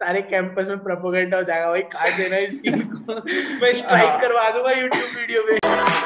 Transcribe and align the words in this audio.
सारे 0.00 0.20
कैंपस 0.22 0.66
में 0.68 0.78
प्रोपोगेंडा 0.78 1.36
हो 1.36 1.42
जाएगा। 1.42 1.68
भाई 1.70 1.80
काट 1.92 2.16
देना 2.16 2.36
इस 2.36 2.62
सीन 2.62 2.80
को। 2.82 3.14
मैं 3.62 3.72
स्ट्राइक 3.72 4.08
हाँ। 4.08 4.20
करवा 4.20 4.48
दूँगा 4.50 4.70
यूट्यूब 4.70 5.18
वीडियो 5.18 5.42
में। 5.44 5.99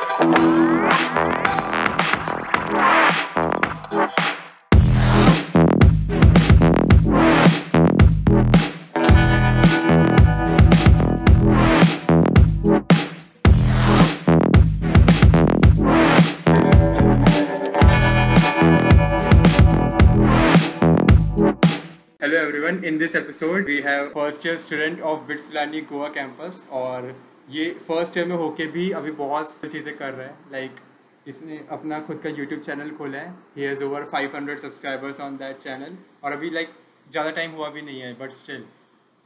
In 22.85 22.99
this 22.99 23.15
episode, 23.15 23.65
we 23.65 23.81
have 23.81 24.13
first 24.13 24.45
year 24.45 24.59
student 24.59 25.01
of 25.01 25.27
Bits 25.27 25.47
Pilani 25.47 25.81
Goa 25.91 26.09
campus 26.17 26.57
और 26.71 27.07
ये 27.51 27.65
फ़र्स्ट 27.89 28.17
ईयर 28.19 28.27
में 28.27 28.35
होके 28.37 28.67
भी 28.73 28.91
अभी 28.99 29.11
बहुत 29.21 29.55
चीज़ें 29.65 29.97
कर 29.97 30.13
रहा 30.13 30.27
है। 30.27 30.35
लाइक 30.53 30.71
like, 30.71 31.29
इसने 31.29 31.61
अपना 31.71 32.01
खुद 32.01 32.21
का 32.25 32.31
यूट्यूब 32.31 32.61
चैनल 32.61 32.91
खोला 32.99 33.19
है। 33.19 33.31
He 33.57 33.63
has 33.63 33.85
over 33.85 34.05
500 34.15 34.59
subscribers 34.63 35.21
on 35.21 35.37
that 35.37 35.57
channel 35.59 35.97
और 36.25 36.33
अभी 36.33 36.51
लाइक 36.51 36.69
like, 36.69 37.11
ज़्यादा 37.13 37.31
टाइम 37.31 37.51
हुआ 37.51 37.69
भी 37.69 37.83
नहीं 37.83 38.01
है 38.01 38.13
but 38.19 38.33
still 38.33 38.65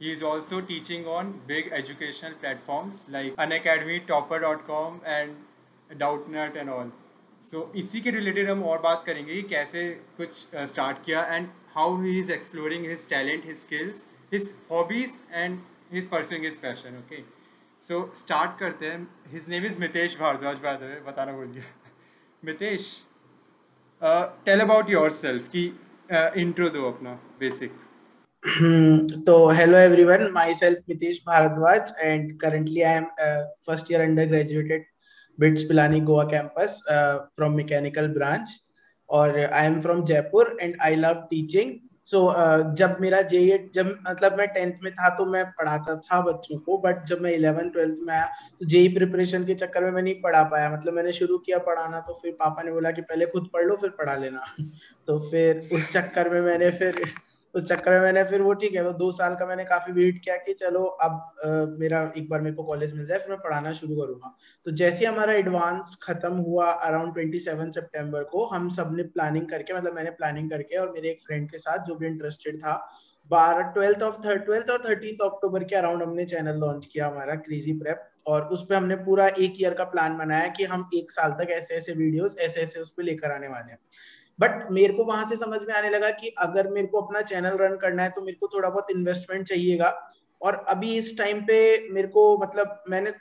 he 0.01 0.11
is 0.11 0.23
also 0.23 0.61
teaching 0.71 1.07
on 1.17 1.31
big 1.47 1.73
educational 1.73 2.39
platforms 2.41 3.05
like 3.09 3.39
Unacademy 3.59 3.99
Toppr 4.07 4.41
dot 4.41 4.65
com 4.67 4.99
and 5.05 5.35
Doubtnut 6.29 6.57
and 6.57 6.69
all 6.69 6.91
so 7.43 7.71
इसी 7.75 8.01
के 8.01 8.11
रिलेटेड 8.11 8.49
हम 8.49 8.63
और 8.63 8.81
बात 8.81 9.03
करेंगे 9.05 9.33
कि 9.33 9.41
कैसे 9.49 9.89
कुछ 10.17 10.45
स्टार्ट 10.55 10.97
uh, 10.97 11.05
किया 11.05 11.25
and 11.25 11.47
how 11.78 12.00
he 12.00 12.18
is 12.20 12.28
exploring 12.28 12.84
his 12.84 13.04
talent, 13.04 13.44
his 13.44 13.60
skills, 13.60 14.04
his 14.30 14.52
hobbies, 14.68 15.18
and 15.32 15.60
he's 15.90 16.06
pursuing 16.06 16.42
his 16.42 16.56
passion. 16.56 16.96
Okay, 17.04 17.22
so 17.78 18.10
start 18.12 18.58
करते 18.58 18.86
हैं. 18.86 19.06
His 19.32 19.48
name 19.48 19.64
is 19.64 19.76
Mitesh 19.76 20.16
Bhardwaj 20.16 20.62
by 20.62 20.76
the 20.76 20.92
way. 20.92 21.00
बताना 21.08 21.32
भूल 21.32 21.52
गया. 21.56 21.64
Mitesh, 22.44 22.90
uh, 24.02 24.28
tell 24.44 24.60
about 24.60 24.88
yourself. 24.88 25.50
कि 25.56 25.72
uh, 26.12 26.30
intro 26.44 26.70
दो 26.70 26.90
अपना 26.90 27.18
basic. 27.42 27.70
तो 29.26 29.36
hello 29.56 29.78
everyone, 29.78 30.32
myself 30.32 30.78
Mitesh 30.90 31.22
Bharadwaj 31.28 31.92
and 32.02 32.38
currently 32.40 32.84
I 32.84 32.92
am 33.02 33.06
uh, 33.26 33.42
first 33.66 33.90
year 33.90 34.02
undergraduate 34.02 34.70
at 34.70 34.82
BITS 35.38 35.64
Pilani 35.64 36.04
Goa 36.04 36.28
campus 36.30 36.82
uh, 36.88 37.20
from 37.34 37.56
mechanical 37.56 38.08
branch. 38.08 38.50
और 39.09 39.39
I 39.43 39.65
am 39.65 39.81
from 39.81 40.03
Jaipur 40.05 40.57
and 40.61 40.75
I 40.81 40.95
love 40.95 41.27
teaching 41.29 41.73
so 42.05 42.19
जब 42.75 42.95
मेरा 43.01 43.21
जे 43.21 43.39
जब 43.75 43.87
मतलब 44.09 44.37
मैं 44.37 44.47
tenth 44.47 44.73
में 44.83 44.91
था 44.93 45.09
तो 45.15 45.25
मैं 45.25 45.43
पढ़ाता 45.57 45.95
था 45.95 46.19
बच्चों 46.21 46.57
को 46.59 46.77
बट 46.77 47.03
जब 47.05 47.21
मैं 47.21 47.31
इलेवन 47.31 47.69
ट्वेल्थ 47.69 47.97
में 48.03 48.13
आया 48.13 48.25
तो 48.59 48.65
जेई 48.65 48.87
प्रिपरेशन 48.93 49.45
के 49.45 49.53
चक्कर 49.55 49.83
में 49.83 49.91
मैं 49.91 50.01
नहीं 50.01 50.21
पढ़ा 50.21 50.43
पाया। 50.43 50.69
मतलब 50.71 50.93
मैंने 50.93 51.11
शुरू 51.13 51.37
किया 51.37 51.57
पढ़ाना 51.67 51.99
तो 51.99 52.13
फिर 52.21 52.31
पापा 52.39 52.63
ने 52.63 52.71
बोला 52.71 52.91
कि 52.91 53.01
पहले 53.01 53.25
खुद 53.25 53.49
पढ़ 53.53 53.65
लो, 53.65 53.75
फिर 53.75 53.89
पढ़ा 53.89 54.15
लेना। 54.15 54.45
तो 55.07 55.19
फिर 55.29 55.59
उस 55.73 55.91
चक्कर 55.93 56.29
में 56.29 56.41
मैंने 56.41 56.69
फिर 56.71 57.01
उस 57.55 57.67
चक्कर 57.67 57.91
में 57.91 57.99
मैंने 57.99 58.23
फिर 58.23 58.41
वो 58.41 58.53
ठीक 58.53 58.73
है 58.75 58.83
वो 58.83 58.91
दो 58.93 59.11
साल 59.11 59.35
का 59.35 59.45
मैंने 59.45 59.63
काफ़ी 59.65 59.93
वेट 59.93 60.19
किया 60.23 60.35
कि 60.37 60.53
चलो 60.53 60.83
अब 60.83 61.11
आ, 61.11 61.49
मेरा 61.79 62.01
एक 62.17 62.29
बार 62.29 62.41
मेरे 62.41 62.55
को 62.55 62.63
कॉलेज 62.63 62.93
मिल 62.95 63.05
जाए 63.05 63.19
फिर 63.19 63.29
मैं 63.29 63.39
पढ़ाना 63.39 63.73
शुरू 63.73 63.95
करूँगा। 63.95 64.35
तो 64.65 64.71
जैसे 64.71 65.05
हमारा 65.05 65.33
एडवांस 65.33 65.97
खत्म 66.03 66.33
हुआ 66.37 66.71
अराउंड 66.71 67.13
ट्वेंटी 67.13 67.39
सेवन 67.39 67.71
सेप्टेम्बर 67.71 68.23
को 68.23 68.45
हम 68.45 68.69
सबने 68.69 69.03
प्लानिंग 69.03 69.49
करके 69.49 69.73
मतलब 69.73 69.93
मैंने 69.93 70.09
प्लानिंग 70.11 70.49
करके 70.49 70.77
और 70.77 70.91
मेरे 70.91 71.09
एक 71.09 71.21
फ्रेंड 71.25 71.49
के 71.51 71.57
साथ 71.57 71.85
जो 71.85 71.95
भी 71.95 72.07
इंटरेस्टेड 72.07 72.57
था 72.57 72.75
बारह 73.31 73.61
ट्वेल्थ 73.71 74.03
ऑफ़ 74.03 74.21
ट्वेल्थ 74.21 74.69
और 74.69 74.83
थर्टीन 74.85 75.17
अक्टूबर 75.25 75.63
के 75.63 75.75
अराउंड 75.75 76.03
हमने 76.03 76.25
चैनल 76.25 76.59
लॉन्च 76.59 76.85
किया 76.85 77.07
हमारा 77.07 77.35
क्रेजी 77.35 77.73
प्रेप 77.73 78.05
और 78.27 78.45
उस 78.47 78.65
पर 78.65 78.75
हमने 78.75 78.95
पूरा 78.95 79.27
एक 79.27 79.61
ईयर 79.61 79.73
का 79.73 79.83
प्लान 79.83 80.17
बनाया 80.17 80.47
कि 80.47 80.63
हम 80.63 80.89
एक 80.95 81.11
साल 81.11 81.31
तक 81.31 81.51
ऐसे 81.51 81.75
ऐसे 81.75 81.93
वीडियोस 81.93 82.35
ऐसे 82.39 82.61
ऐसे 82.61 82.79
उस 82.79 82.89
पर 82.89 83.03
लेकर 83.03 83.31
आने 83.31 83.47
वाले 83.47 83.71
हैं। 83.71 83.79
बट 84.39 84.67
मेरे 84.71 84.93
को 84.93 85.05
वहाँ 85.05 85.25
से 85.25 85.35
समझ 85.35 85.59
में 85.63 85.73
आने 85.75 85.89
लगा 85.89 86.09
कि 86.11 86.33
अगर 86.39 86.67
मेरे 86.69 86.87
को 86.87 87.01
अपना 87.01 87.21
चैनल 87.23 87.57
रन 87.57 87.75
करना 87.77 88.03
है 88.03 88.09
तो 88.09 88.21
मेरे 88.21 88.37
को 88.37 88.47
थोड़ा 88.47 88.69
बहुत 88.69 88.91
इन्वेस्टमेंट 88.91 89.47
चाहिएगा। 89.47 89.93
और 90.41 90.55
अभी 90.69 90.95
इस 90.97 91.17
टाइम 91.17 91.41
पे 91.41 91.57
मेरे 91.91 92.07
को 92.09 92.37
मतलब 92.37 92.83
मैंने 92.89 93.13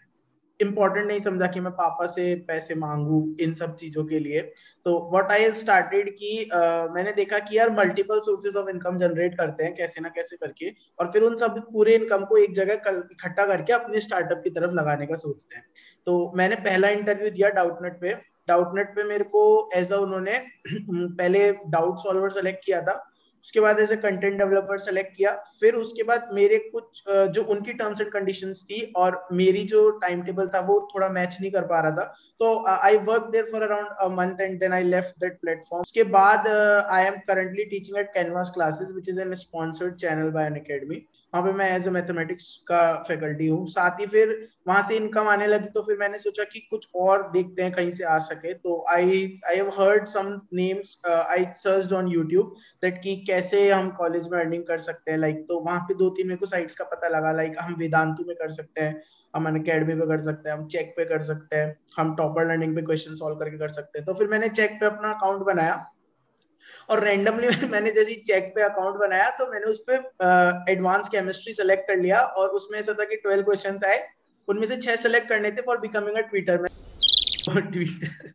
इम्पोर्टेंट 0.61 1.07
नहीं 1.07 1.21
समझा 1.21 1.47
कि 1.47 1.61
मैं 1.61 1.73
पापा 1.73 2.07
से 2.07 2.35
पैसे 2.49 2.75
मांगू 2.75 3.19
इन 3.41 3.53
सब 3.55 3.75
चीज़ों 3.75 4.05
के 4.07 4.19
लिए। 4.19 4.41
तो 4.87 4.95
व्हाट 5.13 5.33
आई 5.33 5.51
स्टार्टेड 5.55 6.11
कि 6.17 6.49
मैंने 6.95 7.13
देखा 7.13 7.39
कि 7.41 7.59
यार 7.59 7.71
multiple 7.71 8.21
sources 8.21 8.57
of 8.57 8.69
income 8.71 8.97
generate 8.99 9.37
करते 9.39 9.65
हैं 9.65 9.75
कैसे 9.77 10.01
ना 10.01 10.09
कैसे 10.09 10.37
करके। 10.37 10.71
और 10.99 11.11
फिर 11.13 11.23
उन 11.23 11.37
सब 11.37 11.59
पूरे 11.73 11.95
इनकम 11.95 12.25
को 12.25 12.37
एक 12.37 12.55
जगह 12.55 12.73
इकट्ठा 13.13 13.47
करके 13.47 13.73
अपने 13.73 14.01
स्टार्टअप 14.01 14.41
की 14.45 14.51
तरफ़ 14.51 14.75
लगाने 14.75 15.07
का 15.07 15.15
सोचते 15.17 15.57
हैं। 15.57 15.65
तो 16.07 16.33
मैंने 16.37 16.57
पहला 16.61 16.89
इंटरव्यू 16.91 17.31
दिया 17.31 17.49
डाउटनेट 17.53 18.01
पे। 18.01 18.15
डाउटनेट 18.49 18.95
पे 18.97 19.05
मेरे 19.05 19.25
को 19.25 19.45
एज 19.75 19.93
अ 19.93 19.97
उन्होंने 19.97 20.39
पहले 20.93 21.53
डाउट 21.67 21.99
सॉल्वर 21.99 22.31
सेलेक्ट 22.31 22.65
किया 22.65 22.83
था 22.83 23.05
उसके 23.49 23.61
बाद 23.61 23.79
as 23.81 23.93
a 23.93 23.97
content 23.97 24.37
developer 24.39 24.79
select 24.81 25.17
किया। 25.17 25.31
फिर 25.61 25.75
उसके 25.77 26.03
बाद 26.05 26.29
मेरे 26.35 26.59
कुछ 26.73 27.03
जो 27.35 27.43
उनकी 27.45 27.73
टर्म्स 27.75 28.01
एंड 28.01 28.11
कंडीशंस 28.13 28.63
थी 28.71 28.81
और 28.97 29.17
मेरी 29.33 29.63
जो 29.71 29.89
टाइम 30.01 30.23
टेबल 30.23 30.49
था 30.55 30.61
वो 30.67 30.79
थोड़ा 30.95 31.09
मैच 31.09 31.37
नहीं 31.41 31.51
कर 31.53 31.65
पा 31.67 31.81
रहा 31.81 31.91
था। 31.93 32.05
तो 32.41 32.53
I 32.69 32.97
work 33.09 33.31
there 33.33 33.45
for 33.53 33.63
around 33.63 34.17
month 34.19 34.41
and 34.41 34.59
then 34.61 34.73
I 34.73 34.83
left 34.85 35.21
that 35.21 35.41
platform 35.41 35.83
उसके 35.83 36.05
बाद 36.13 36.49
I 36.49 37.05
am 37.05 37.17
currently 37.29 37.65
teaching 37.67 37.99
at 37.99 38.11
Canvas 38.15 38.51
classes 38.55 38.91
which 38.93 39.09
is 39.09 39.21
an 39.21 39.35
sponsored 39.45 39.95
channel 39.97 40.31
by 40.31 40.47
an 40.47 40.57
academy 40.57 41.05
वहाँ 41.35 41.45
पे 41.45 41.53
मैं 41.53 41.71
एज 41.71 41.87
ए 41.87 41.91
मैथमेटिक्स 41.91 42.45
का 42.69 42.81
फैकल्टी 43.09 43.47
हूँ। 43.47 43.67
साथ 43.69 43.99
ही 44.01 44.07
फिर 44.07 44.31
वहाँ 44.69 44.83
से 44.89 44.97
इनकम 44.97 45.27
आने 45.29 45.47
लगी 45.47 45.69
तो 45.71 45.81
फिर 45.83 45.97
मैंने 45.99 46.19
सोचा 46.19 46.45
कि 46.45 46.61
कुछ 46.71 46.87
और 46.97 47.23
देखते 47.33 47.63
हैं, 47.63 47.73
कहीं 47.73 47.91
से 47.91 48.05
आ 48.05 48.19
सके। 48.21 48.53
तो 48.55 48.85
I 48.91 49.39
I 49.49 49.57
have 49.57 49.69
heard 49.79 50.07
some 50.09 50.31
names 50.55 50.97
I 51.07 51.45
searched 51.57 51.93
on 51.93 52.09
YouTube 52.09 52.55
that 52.83 53.01
कि 53.03 53.17
कैसे 53.39 53.71
हम 53.71 53.91
कॉलेज 53.91 54.29
में 54.29 54.39
अर्निंग 54.39 54.63
कर 54.65 54.79
सकते 54.79 55.11
हैं? 55.11 55.19
लाइक 55.19 55.37
तो 55.49 55.59
वहाँ 55.61 55.81
पे 55.81 55.95
दो 55.95 56.09
तीन 56.11 56.27
मेरे 56.27 56.39
को 56.39 56.47
साइट्स 56.47 56.75
का 56.75 56.85
पता 56.85 57.09
लगा 57.09 57.33
लाइक 57.33 57.57
हम 57.61 57.75
वेदांतु 57.75 58.25
में 58.25 58.35
कर 58.37 58.51
सकते 58.51 58.81
हैं, 58.81 59.03
हम 59.35 59.47
अन 59.47 59.61
अकेडमी 59.61 59.95
पे 59.95 60.07
कर 60.07 60.21
सकते 60.21 60.51
हैं, 60.51 60.57
हम 60.57 60.67
चेक 60.67 60.93
पे 60.97 61.05
कर 61.05 61.23
सकते 61.23 61.57
हैं, 61.57 61.77
हम 61.97 62.15
टॉपर 62.17 62.49
लर्निंग 62.49 62.75
पे 62.77 62.83
क्वेश्चन 62.83 63.15
सॉल्व 63.15 63.37
करके 63.37 63.59
कर 63.59 63.69
सकते 63.69 63.99
हैं। 63.99 64.07
तो 64.07 64.15
फिर 64.15 64.29
मैंने 64.29 64.49
चेक 64.49 64.71
पे 64.81 64.87
अपना 64.87 65.11
अकाउंट 65.11 65.43
बनाया 65.43 65.75
और 66.91 67.05
रैंडमली 67.05 67.49
मैंने 67.73 67.91
जैसे 67.91 68.15
चेक 68.27 68.53
पे 68.55 68.63
अकाउंट 68.63 68.97
बनाया 68.97 69.31
तो 69.31 69.47
मैंने 69.53 69.67
उस 69.67 69.83
पर 69.91 70.71
एडवांस 70.71 71.09
केमिस्ट्री 71.09 71.53
सेलेक्ट 71.53 71.87
कर 71.89 71.97
लिया 71.97 72.21
और 72.21 72.49
उसमें 72.49 72.79
ऐसा 72.79 72.93
था 72.93 73.05
कि 73.05 73.17
ट्वेल्व 73.17 73.45
क्वेश्चन 73.45 73.79
आए, 73.87 74.07
उनमें 74.49 74.67
से 74.67 74.77
छह 74.77 74.97
सेलेक्ट 74.97 75.29
करने 75.29 75.51
थे 75.51 75.63
फॉर 75.63 75.79
बिकमिंग 75.79 76.17
अ 76.17 76.21
ट्विटर 76.21 76.61
में। 76.63 76.69
ट्विटर 77.73 78.33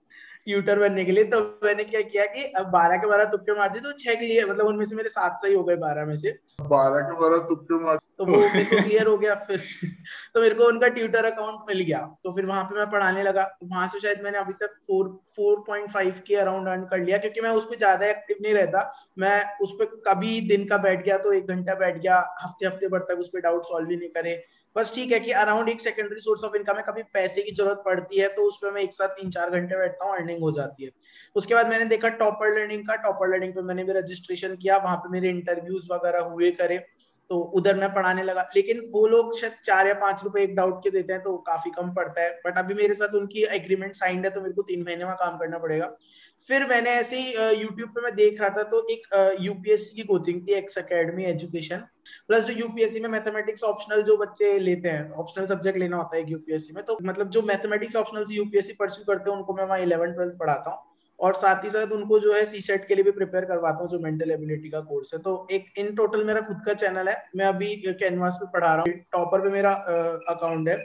ट्यूटर 0.48 0.80
बनने 0.80 1.04
के 1.06 1.12
लिए 1.12 1.24
तो 1.26 1.40
मैंने 1.64 1.84
क्या 1.84 2.02
किया 2.04 2.26
कि 2.26 2.44
अब 2.54 2.66
बारह 2.72 2.98
के 2.98 3.08
बारह 3.08 3.26
तुक्के 3.26 3.58
मार 3.58 3.70
दिए 3.70 3.81
तो 3.81 3.92
छह 4.00 4.14
के 4.14 4.26
लिए 4.26 4.46
मतलब 4.46 4.66
उनमें 4.68 4.86
से 4.86 4.96
मेरे 4.96 5.09
सात 5.09 5.38
सही 5.42 5.54
हो 5.54 5.64
गए 5.64 5.76
बारह 5.78 6.06
में 6.06 6.16
से। 6.16 6.38
बारह 6.62 7.02
के 7.02 7.20
बारह 7.22 7.38
तुक्के 7.50 7.84
मार 7.84 8.00
तो 8.20 8.26
वो 8.26 8.38
मेरे 8.38 8.64
को 8.66 8.82
क्लियर 8.84 9.08
हो 9.08 9.18
गया 9.18 9.36
फिर। 9.38 9.62
तो 10.34 10.42
मेरे 10.42 10.56
को 10.56 10.64
उनका 10.64 10.88
ट्यूटर 10.88 11.26
अकाउंट 11.26 11.70
मिल 11.70 11.80
गया। 11.80 12.00
तो 12.24 12.32
फिर 12.32 12.46
वहाँ 12.46 12.64
पे 12.64 12.76
मैं 12.76 12.90
पढ़ाने 12.92 13.24
लगा। 13.24 13.44
तो 13.44 13.68
वहाँ 13.68 13.88
से 13.88 14.00
शायद 14.00 14.22
मैंने 14.24 14.38
अभी 14.38 14.53
तक 14.53 14.76
फोर 14.88 15.08
फोर 15.36 15.64
पॉइंट 15.68 15.90
फाइव 15.92 16.22
के 16.28 16.36
अराउंड 16.36 16.68
अर्न 16.68 16.84
कर 16.86 17.00
लिया 17.00 17.18
क्योंकि 17.18 17.42
मैं 17.42 17.50
उस 17.52 17.66
पर 17.66 17.78
ज़्यादा 17.78 18.08
एक्टिव 18.08 18.38
नहीं 18.42 18.53
रहता। 18.53 18.90
मैं 19.20 19.44
उस 19.62 19.74
पर 19.80 19.86
कभी 20.08 20.40
दिन 20.48 20.66
का 20.66 20.78
बैठ 20.80 21.03
गया 21.06 21.18
तो 21.18 21.34
एक 21.34 21.48
घंटा 21.48 21.76
बैठ 21.76 21.98
गया 21.98 22.18
हफ़्ते 22.44 22.66
हफ़्ते 22.66 22.88
भर 22.88 23.00
तक 23.09 23.20
उस 23.20 23.30
पर 23.30 23.42
डाउट 23.42 23.64
सॉल्व 23.64 23.90
ही 23.90 23.98
नहीं 23.98 24.09
करे। 24.09 24.44
बस 24.75 24.94
ठीक 24.95 25.11
है 25.11 25.19
कि 25.19 25.31
अराउंड 25.34 25.69
एक 25.69 25.81
सेकेंडरी 25.81 26.19
सोर्स 26.19 26.44
ऑफ़ 26.44 26.56
इनकम 26.56 26.78
है, 26.78 26.84
कभी 26.84 27.03
पैसे 27.13 27.41
की 27.41 27.51
ज़रूरत 27.51 27.81
पड़ती 27.85 28.19
है 28.19 28.28
तो 28.35 28.44
उसमें 28.44 28.72
मैं 28.72 28.81
एक 28.81 28.94
साथ 28.94 29.09
तीन 29.17 29.29
चार 29.31 29.50
घंटे 29.51 29.78
बैठता 29.78 30.06
हूँ 30.06 30.16
अर्निंग 30.16 30.41
हो 30.41 30.51
जाती 30.51 30.84
है। 30.84 30.89
उसके 31.35 31.56
बाद 31.56 31.67
मैंने 31.69 31.85
देखा 31.85 32.09
टॉपर 32.22 32.59
लर्निंग 32.59 32.88
का 32.88 32.95
टॉपर 33.03 33.34
लर्निंग 33.34 33.53
पे 33.53 33.61
मैंने 33.61 33.84
भी 33.84 33.94
रजिस्ट्रेशन 33.94 34.56
किया, 34.56 34.78
वहाँ 34.78 34.97
पे 34.97 35.09
मेरे 35.11 35.29
इंटरव्यूज़ 35.29 35.88
वगैरह 35.94 36.23
हुए 36.23 36.51
करे। 36.53 36.78
तो 37.29 37.38
उधर 37.57 37.75
मैं 37.75 37.94
पढ़ाने 37.94 38.23
लगा। 38.23 38.41
लेकिन 38.56 38.79
वो 38.94 39.05
लोग 39.08 39.37
शायद 39.37 39.53
चार 39.66 39.87
या 39.87 39.93
पाँच 39.99 40.23
रुपए 40.23 40.41
एक 40.43 40.55
डाउट 40.55 40.84
के 40.84 40.90
देते 40.90 41.14
हैं 41.14 41.22
तो 41.22 41.35
काफ़ी 41.47 41.72
कम 41.72 41.93
पड़ता 41.93 42.22
है। 42.22 42.31
बट 42.46 42.58
अभी 42.58 42.73
मेरे 42.73 42.93
साथ 42.93 43.16
उनकी 43.16 43.43
एग्रीमेंट 43.55 43.96
साइंड 43.96 44.25
है 44.25 44.31
तो 44.31 44.41
मेरे 44.41 44.53
को 44.53 44.61
तीन 44.64 44.84
महीने 44.84 45.05
में 45.05 45.14
काम 45.16 45.37
करना 45.37 45.58
पड़ेगा। 45.59 45.90
फिर 46.49 46.66
मैंने 46.67 46.90
ऐसे 46.91 47.17
ही 47.17 47.61
यूट्यूब 47.61 47.90
पे 47.90 48.02
मैं 48.02 48.14
देख 48.16 48.41
रहा 48.41 48.49
था 48.49 48.64
तो 48.66 48.85
एक 48.91 49.37
यूपीएससी 49.41 49.96
की 49.96 50.03
कोचिंग 50.03 50.41
थी 50.47 50.53
एक्स 50.53 50.78
अकेडमी 50.78 51.23
एजुकेशन 51.25 51.84
प्लस 52.28 52.46
जो 52.46 52.53
यूपीएससी 52.53 52.99
में 52.99 53.09
मैथमेटिक्स 53.09 53.64
ऑप्शनल 53.64 54.02
जो 54.03 54.17
बच्चे 54.17 54.58
लेते 54.59 54.90
हैं 54.90 55.11
ऑप्शनल 55.14 55.46
सब्जेक्ट 55.47 55.78
लेना 55.79 55.97
होता 55.97 56.17
है 56.17 56.29
यूपीएससी 56.31 56.73
में 56.73 56.84
तो 56.85 56.97
मतलब 57.03 57.29
जो 57.29 57.41
मैथमेटिक्स 57.43 57.96
ऑप्शनल 57.96 58.26
यूपीएससी 58.31 58.73
परस्यू 58.73 59.05
करते 59.05 59.29
हैं, 59.29 59.37
उनको 59.37 59.53
मैं 59.53 59.66
वहाँ 59.66 59.79
इलेवन 59.79 60.14
ट्वेल्थ 60.14 60.37
पढ़ाता 60.40 60.69
हूँ। 60.69 60.92
और 61.20 61.34
साथ 61.36 61.64
ही 61.64 61.70
साथ 61.70 61.92
उनको 61.92 62.20
जो 62.20 62.34
है 62.34 62.44
सी 62.46 62.62
सेट 62.62 62.88
के 62.88 62.96
लिए 62.96 63.04
भी 63.04 63.12
प्रिपेयर 63.12 63.46
करवाता 63.46 63.80
हूँ, 63.80 63.90
जो 63.90 64.00
मेंटल 64.00 64.32
एबिलिटी 64.32 64.70
का 64.70 64.80
कोर्स 64.82 65.14
है। 65.14 65.20
तो 65.22 65.36
एक 65.52 65.66
इन 65.78 65.94
टोटल 65.96 66.24
मेरा 66.24 66.42
खुद 66.42 66.62
का 66.66 66.74
चैनल 66.76 67.10
है। 67.10 67.16
मैं 67.36 67.46
अभी 67.46 67.76
कैनवास 68.00 68.38
पे 68.42 68.52
पढ़ा 68.54 68.74
रहा 68.76 68.84
हूँ। 68.88 69.00
टॉपर 69.12 69.42
पे 69.42 69.50
मेरा 69.52 69.72
अकाउंट 70.30 70.70
है। 70.70 70.78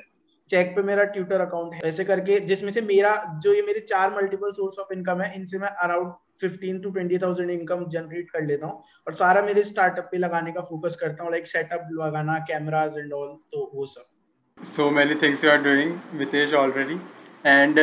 चेक 0.51 0.75
पे 0.77 0.83
मेरा 0.83 1.05
ट्यूटर 1.07 1.41
अकाउंट 1.41 1.75
है। 1.75 1.81
ऐसे 1.85 2.05
करके 2.05 2.39
जिसमें 2.43 2.71
से 2.73 2.81
मेरा, 2.83 3.15
जो 3.35 3.53
ये 3.55 3.63
मेरे 3.63 3.81
चार 3.81 4.15
मल्टीपल 4.15 4.51
सोर्स 4.53 4.79
ऑफ़ 4.79 4.93
इनकम 4.93 5.21
है, 5.21 5.35
इनसे 5.37 5.59
मैं 5.59 5.69
around 5.83 6.13
fifteen 6.41 6.79
to 6.81 6.91
twenty 6.91 7.19
thousand 7.19 7.51
income 7.51 7.85
generate 7.89 8.31
कर 8.31 8.45
लेता 8.45 8.67
हूँ। 8.67 8.83
और 9.07 9.15
सारा 9.15 9.43
मेरे 9.43 9.63
स्टार्टअप 9.65 10.09
पे 10.13 10.19
लगाने 10.19 10.53
का 10.53 10.61
फोकस 10.63 10.97
करता 11.01 11.25
हूँ 11.25 11.33
लाइक 11.33 11.47
सेटअप 11.47 11.89
लगाना 11.95 12.39
कैमराज 12.49 12.99
एंड 12.99 13.13
ऑल 13.13 13.29
तो 13.53 13.71
वो 13.75 13.87
सब। 13.87 14.65
So 14.65 14.91
many 14.91 15.15
things 15.23 15.45
you 15.45 15.51
are 15.51 15.63
doing 15.63 15.99
Mitesh 16.15 16.53
already 16.55 16.99
and 17.45 17.79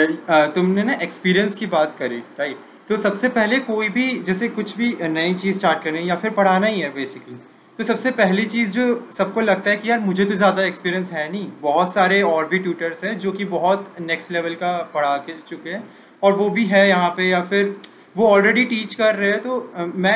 तुमने 0.55 0.83
ना 0.83 0.93
एक्सपीरियंस 1.01 1.55
की 1.55 1.65
बात 1.67 1.95
करी 1.99 2.17
राइट 2.39 2.57
तो 2.89 2.97
सबसे 2.97 3.29
पहले 3.29 3.59
कोई 3.61 3.89
भी 3.89 4.11
जैसे 4.23 4.47
कुछ 4.49 4.75
भी 4.77 4.95
नई 5.09 5.33
चीज़ 5.33 5.57
स्टार्ट 5.57 5.83
करनी 5.83 5.97
है 5.99 6.05
या 6.05 6.15
फिर 6.15 6.31
पढ़ाना 6.31 6.67
ही 6.67 6.81
है 6.81 6.93
बेसिकली 6.93 7.35
तो 7.79 7.83
सबसे 7.83 8.11
पहली 8.11 8.45
चीज़ 8.45 8.71
जो 8.71 8.83
सबको 9.11 9.41
लगता 9.41 9.69
है 9.69 9.77
कि 9.77 9.89
यार 9.89 9.99
मुझे 9.99 10.25
तो 10.25 10.35
ज़्यादा 10.35 10.63
एक्सपीरियंस 10.63 11.11
है 11.11 11.31
नहीं। 11.31 11.47
बहुत 11.61 11.93
सारे 11.93 12.21
और 12.23 12.47
भी 12.47 12.59
ट्यूटर्स 12.59 13.03
हैं 13.03 13.17
जो 13.19 13.31
कि 13.31 13.45
बहुत 13.45 13.95
नेक्स्ट 14.01 14.31
लेवल 14.31 14.55
का 14.55 14.77
पढ़ा 14.93 15.15
के 15.19 15.33
चुके 15.41 15.69
हैं। 15.69 15.83
और 16.23 16.33
वो 16.33 16.49
भी 16.49 16.65
है 16.65 16.87
यहाँ 16.89 17.09
पे 17.17 17.29
या 17.29 17.41
फिर 17.43 17.75
वो 18.17 18.27
ऑलरेडी 18.27 18.63
टीच 18.65 18.95
कर 18.95 19.15
रहे 19.15 19.31
हैं 19.31 19.41
तो 19.41 19.91
मैं 19.97 20.15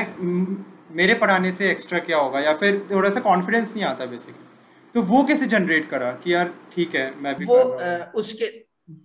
मेरे 0.95 1.13
पढ़ाने 1.15 1.51
से 1.51 1.69
एक्स्ट्रा 1.71 1.99
क्या 1.99 2.17
होगा? 2.17 2.39
या 2.39 2.53
फिर 2.53 2.87
थोड़ा 2.91 3.09
सा 3.09 3.19
कॉन्फिडेंस 3.19 3.73
नहीं 3.75 3.85
आता 3.85 4.05
बेसिकली 4.05 4.47
तो 4.95 5.01
वो 5.03 5.23
कैसे 5.23 5.45
जनरेट 5.47 5.89
करा 5.89 6.11
कि 6.23 6.33
यार 6.33 6.53
ठीक 6.75 6.95
है 6.95 7.13
मैं 7.21 7.35
भी 7.37 7.45
वो 7.45 7.61
उसके 8.19 8.45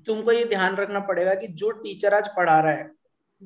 तुमको 0.06 0.32
ये 0.32 0.44
ध्यान 0.44 0.76
रखना 0.76 1.00
पड़ेगा 1.00 1.34
कि 1.34 1.46
जो 1.46 1.70
टीचर 1.70 2.14
आज 2.14 2.28
पढ़ा 2.36 2.60
रहा 2.60 2.72
है, 2.72 2.90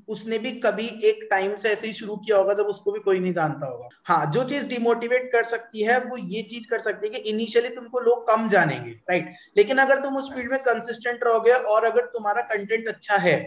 उसने 0.09 0.39
भी 0.39 0.51
कभी 0.61 0.87
एक 1.05 1.27
टाइम 1.31 1.57
से 1.57 1.69
ऐसे 1.69 1.87
ही 1.87 1.93
शुरू 1.93 2.17
किया 2.17 2.37
होगा 2.37 2.55
जब 2.55 2.67
उसको 2.67 2.93
भी 2.93 3.01
कोई 3.01 3.19
नहीं 3.19 3.33
जानता 3.33 3.67
होगा। 3.67 3.89
हाँ 4.05 4.31
जो 4.33 4.45
चीज़ 4.45 4.69
डिमोटिवेट 4.69 5.31
कर 5.33 5.45
सकती 5.45 5.83
है, 5.83 5.99
वो 6.01 6.17
ये 6.17 6.43
चीज़ 6.43 6.69
कर 6.71 6.79
सकती 6.79 7.07
है 7.07 7.13
कि 7.13 7.31
इनिशियली 7.31 7.69
तुमको 7.69 8.01
लोग 8.01 8.27
कम 8.29 8.49
जानेंगे 8.49 8.91
राइट 8.91 9.33
लेकिन 9.57 9.79
अगर 9.79 10.03
तुम 10.03 10.17
उस 10.17 10.33
फ़ील्ड 10.35 10.51
में 10.51 10.61
कंसिस्टेंट 10.61 11.25
रहोगे 11.25 11.53
और 11.53 11.85
अगर 11.85 12.07
तुम्हारा 12.07 12.43
कंटेंट 12.43 12.89
अच्छा 12.89 13.17
है 13.17 13.39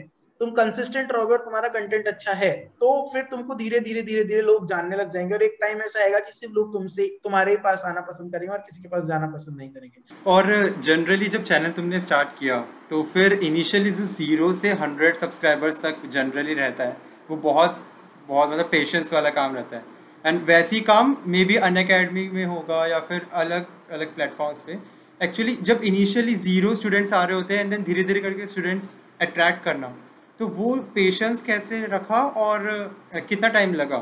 तुम 0.41 0.51
कंसिस्टेंट 0.51 1.11
रहोगे 1.11 1.33
और 1.33 1.39
तुम्हारा 1.39 1.67
कंटेंट 1.69 2.07
अच्छा 2.07 2.31
है 2.33 2.51
तो 2.79 2.91
फिर 3.11 3.23
तुमको 3.31 3.55
धीरे 3.55 3.79
धीरे 3.79 4.01
धीरे 4.01 4.23
धीरे 4.23 4.41
लोग 4.41 4.67
जानने 4.67 4.95
लग 4.97 5.09
जाएँगे 5.11 5.33
और 5.35 5.43
एक 5.43 5.57
टाइम 5.61 5.81
ऐसा 5.81 5.99
आएगा 5.99 6.19
कि 6.19 6.31
सिर्फ़ 6.31 6.53
लोग 6.55 6.71
तुमसे, 6.73 7.05
तुम्हारे 7.23 7.55
पास 7.57 7.83
आना 7.87 8.01
पसंद 8.01 8.31
करेंगे 8.31 8.51
और 8.53 8.59
किसी 8.59 8.81
के 8.81 8.89
पास 8.89 9.05
जाना 9.05 9.27
पसंद 9.27 9.57
नहीं 9.57 9.69
करेंगे। 9.69 10.15
और 10.27 10.81
जनरली 10.81 11.27
जब 11.27 11.43
चैनल 11.43 11.71
तुमने 11.71 11.99
स्टार्ट 12.01 12.29
किया 12.39 12.59
तो 12.89 13.03
फिर 13.13 13.33
इनिशियली 13.43 13.91
जो 13.91 14.05
ज़ीरो 14.07 14.51
से 14.55 14.71
हंड्रेड 14.81 15.15
सब्सक्राइबर्स 15.17 15.79
तक 15.81 16.01
जनरली 16.09 16.53
रहता 16.55 16.83
है, 16.83 16.97
वो 17.29 17.37
बहुत 17.39 17.79
बहुत 18.27 18.49
मतलब 18.49 18.65
पेशेंस 18.71 19.13
वाला 19.13 19.29
काम 19.31 19.55
रहता 19.55 19.77
है। 19.77 19.83
एंड 20.25 20.43
वैसी 20.45 20.79
काम 20.83 21.17
मे 21.27 21.43
बी 21.45 21.55
अन 21.57 21.75
अकेडमी 21.77 22.27
में 22.29 22.45
होगा 22.47 22.85
या 22.87 22.99
फिर 23.01 23.27
अलग 23.35 23.65
अलग 23.91 24.15
प्लेटफॉर्म्स 24.15 24.61
पे। 24.61 24.77
एक्चुअली 25.19 25.55
जब 25.63 25.81
इनिशियली 25.85 26.35
ज़ीरो 26.43 26.75
स्टूडेंट्स 26.75 27.13
आ 27.13 27.23
रहे 27.23 27.35
होते 27.35 27.53
हैं 27.53 27.61
एंड 27.61 27.71
देन 27.71 27.83
धीरे 27.83 28.03
धीरे 28.03 28.21
करके 28.21 28.47
स्टूडेंट्स 28.47 28.95
अट्रैक्ट 29.21 29.63
करना। 29.65 29.97
तो 30.41 30.47
वो 30.49 30.75
पेशेंस 30.93 31.41
कैसे 31.41 31.79
रखा 31.87 32.19
और 32.43 32.63
कितना 33.29 33.47
टाइम 33.47 33.73
लगा? 33.73 33.97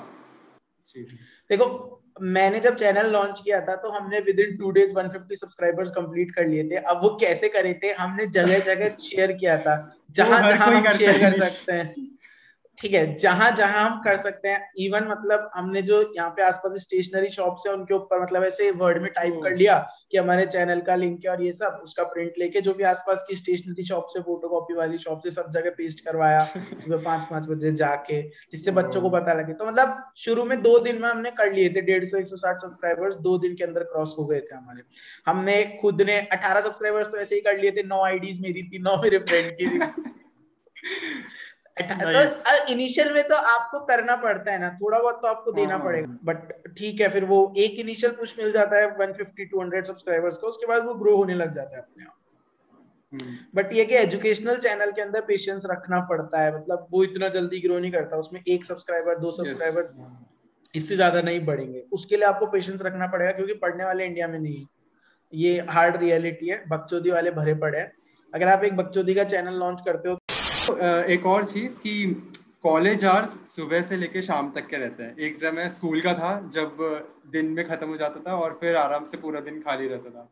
देखो 1.49 1.65
मैंने 2.27 2.59
जब 2.59 2.75
चैनल 2.75 3.09
लॉन्च 3.11 3.41
किया 3.45 3.59
था 3.61 3.75
तो 3.75 3.89
हमने 3.89 4.19
within 4.39 4.55
two 4.57 4.71
days 4.71 4.93
150 4.93 5.35
subscribers 5.35 5.91
complete 5.91 6.31
कर 6.35 6.47
लिए 6.47 6.63
थे। 6.69 6.75
अब 6.75 6.99
वो 7.03 7.09
कैसे 7.21 7.49
करे 7.49 7.73
थे 7.83 7.91
हमने 7.93 8.25
जगह 8.37 8.59
जगह 8.65 8.95
शेयर 8.99 9.31
किया 9.33 9.57
था। 9.57 9.75
जहाँ 10.11 10.41
जहाँ 10.41 10.67
हम 10.67 10.91
शेयर 10.97 11.19
कर 11.21 11.33
सकते 11.43 11.73
हैं। 11.73 12.08
ठीक 12.79 12.93
है 12.93 13.15
जहाँ 13.15 13.51
जहाँ 13.51 13.83
हम 13.85 14.01
कर 14.01 14.15
सकते 14.15 14.49
हैं 14.49 14.71
इवन 14.77 15.07
मतलब 15.07 15.49
हमने 15.55 15.81
जो 15.81 16.01
यहाँ 16.15 16.29
पे 16.29 16.41
आसपास 16.41 16.73
स्टेशनरी 16.81 17.29
शॉप 17.29 17.55
है 17.67 17.73
उनके 17.73 17.93
ऊपर 17.93 18.21
मतलब 18.21 18.43
ऐसे 18.43 18.69
वर्ड 18.71 19.01
में 19.01 19.11
टाइप 19.11 19.39
कर 19.43 19.55
लिया 19.55 19.77
कि 20.11 20.17
हमारे 20.17 20.45
चैनल 20.45 20.81
का 20.81 20.95
लिंक 20.95 21.25
है 21.25 21.31
और 21.31 21.43
ये 21.43 21.51
सब 21.51 21.79
उसका 21.83 22.03
प्रिंट 22.03 22.33
लेके 22.39 22.61
जो 22.61 22.73
भी 22.73 22.83
आसपास 22.83 23.25
की 23.27 23.35
स्टेशनरी 23.35 23.83
शॉप 23.85 24.07
से 24.09 24.19
फ़ोटो 24.19 24.49
कॉपी 24.49 24.73
वाली 24.73 24.97
शॉप 24.97 25.19
से 25.19 25.31
सब 25.31 25.49
जगह 25.51 25.69
पेस्ट 25.69 26.05
करवाया 26.05 26.45
सुबह 26.55 26.97
पाँच 26.97 27.27
पाँच 27.29 27.47
बजे 27.47 27.71
जाके 27.71 28.21
जिससे 28.21 28.71
बच्चों 28.71 29.01
को 29.01 29.09
पता 29.09 29.33
लगे। 29.33 29.53
तो 29.53 29.65
मतलब 29.65 30.13
शुरू 30.17 30.45
में 30.45 30.61
दो 30.61 30.77
दिन 30.79 31.01
में 31.01 31.09
हमने 31.09 31.31
कर 31.31 31.51
लिए 31.53 31.69
थे 31.69 31.81
डेढ़ 31.81 32.05
सौ 32.05 32.17
एक 32.17 32.27
सौ 32.27 32.35
साठ 32.35 32.57
सब्सक्राइबर्स 32.57 33.15
दो 33.15 33.37
दिन 33.37 33.55
के 33.55 33.63
अंदर 33.63 33.83
क्रॉस 33.83 34.15
हो 34.19 34.25
गए 34.25 34.39
थे 34.39 34.55
हमारे। 34.55 34.83
हमने 35.27 35.63
खुद 35.81 36.01
ने 36.01 36.19
अठारह 36.21 36.61
सब्सक्राइबर्स 36.61 37.11
तो 37.11 37.17
ऐसे 37.17 37.35
ही 37.35 37.41
कर 37.41 37.59
लिए 37.59 37.71
थे 37.71 37.83
नौ 37.83 38.03
आईडीज 38.03 38.41
मेरी 38.41 38.63
थी 38.63 38.79
नौ 38.79 38.97
मेरे 38.97 39.17
फ्रेंड 39.17 39.51
की 39.51 39.67
थी। 39.67 39.79
तो 41.79 42.71
इनिशियल 42.71 43.11
में 43.13 43.23
तो 43.23 43.35
आपको 43.47 43.79
करना 43.85 44.15
पड़ता 44.15 44.51
है 44.51 44.59
ना 44.59 44.69
थोड़ा 44.73 44.99
बहुत 44.99 45.19
तो 45.21 45.27
आपको 45.27 45.51
देना 45.51 45.73
हाँ। 45.73 45.83
पड़ेगा। 45.83 46.17
बट 46.23 46.73
ठीक 46.77 47.01
है 47.01 47.09
फिर 47.09 47.25
वो 47.25 47.41
एक 47.57 47.79
इनिशियल 47.79 48.13
पुश 48.13 48.35
मिल 48.39 48.51
जाता 48.51 48.77
है 48.77 48.87
150 48.93 49.45
200 49.53 49.83
सब्सक्राइबर्स 49.85 50.37
का 50.37 50.47
उसके 50.47 50.67
बाद 50.67 50.85
वो 50.85 50.93
ग्रो 50.95 51.15
होने 51.17 51.35
लग 51.35 51.53
जाता 51.55 51.77
है 51.77 51.81
अपने 51.81 52.05
आप। 52.05 52.15
But 53.55 53.65
hmm. 53.65 53.75
ये 53.75 53.85
कि 53.85 53.95
एजुकेशनल 53.95 54.57
चैनल 54.57 54.91
के 54.91 55.01
अंदर 55.01 55.21
पेशेंस 55.21 55.65
रखना 55.65 55.99
पड़ता 56.09 56.41
है। 56.41 56.55
मतलब 56.57 56.87
वो 56.91 57.03
इतना 57.03 57.29
जल्दी 57.29 57.59
ग्रो 57.59 57.79
नहीं 57.79 57.91
करता 57.91 58.17
उसमें 58.17 58.41
एक 58.47 58.65
सब्सक्राइबर 58.65 59.19
दो 59.19 59.31
सब्सक्राइबर 59.31 59.93
इससे 60.73 60.95
ज़्यादा 60.95 61.21
नहीं 61.21 61.45
बढ़ेंगे। 61.45 61.83
उसके 61.93 62.17
लिए 62.17 62.25
आपको 62.25 62.45
पेशेंस 62.47 62.81
रखना 62.81 63.07
पड़ेगा 63.07 63.31
क्योंकि 63.31 63.53
पढ़ने 63.59 63.85
वाले 63.85 64.05
इंडिया 64.05 64.27
में 64.27 64.39
नहीं 64.39 64.65
ये 65.33 65.59
हार्ड 65.69 65.97
रियलिटी 65.97 66.47
है 66.47 66.63
बकचोदी 66.67 67.11
वाले 67.11 67.31
भरे 67.31 67.53
पड़े 67.55 67.79
हैं। 67.79 67.91
अगर 68.33 68.47
आप 68.47 68.63
एक 68.63 68.75
बकचोदी 68.77 69.13
का 69.13 69.23
चैनल 69.25 69.53
लॉन्च 69.55 69.81
करते 69.85 70.09
हो 70.09 70.18
एक 71.07 71.25
और 71.25 71.45
चीज़ 71.45 71.79
कि 71.79 71.93
कॉलेज 72.63 73.05
आवर्स 73.05 73.29
सुबह 73.47 73.81
से 73.81 73.97
लेके 73.97 74.21
शाम 74.21 74.51
तक 74.51 74.67
के 74.67 74.77
रहते 74.77 75.03
हैं। 75.03 75.15
एक 75.17 75.35
समय 75.37 75.69
स्कूल 75.69 76.01
का 76.01 76.13
था, 76.13 76.31
जब 76.53 76.77
दिन 77.31 77.45
में 77.47 77.67
ख़त्म 77.67 77.87
हो 77.87 77.97
जाता 77.97 78.19
था 78.21 78.35
और 78.35 78.57
फिर 78.61 78.75
आराम 78.75 79.05
से 79.05 79.17
पूरा 79.17 79.39
दिन 79.41 79.59
खाली 79.61 79.87
रहता 79.87 80.09
था। 80.09 80.29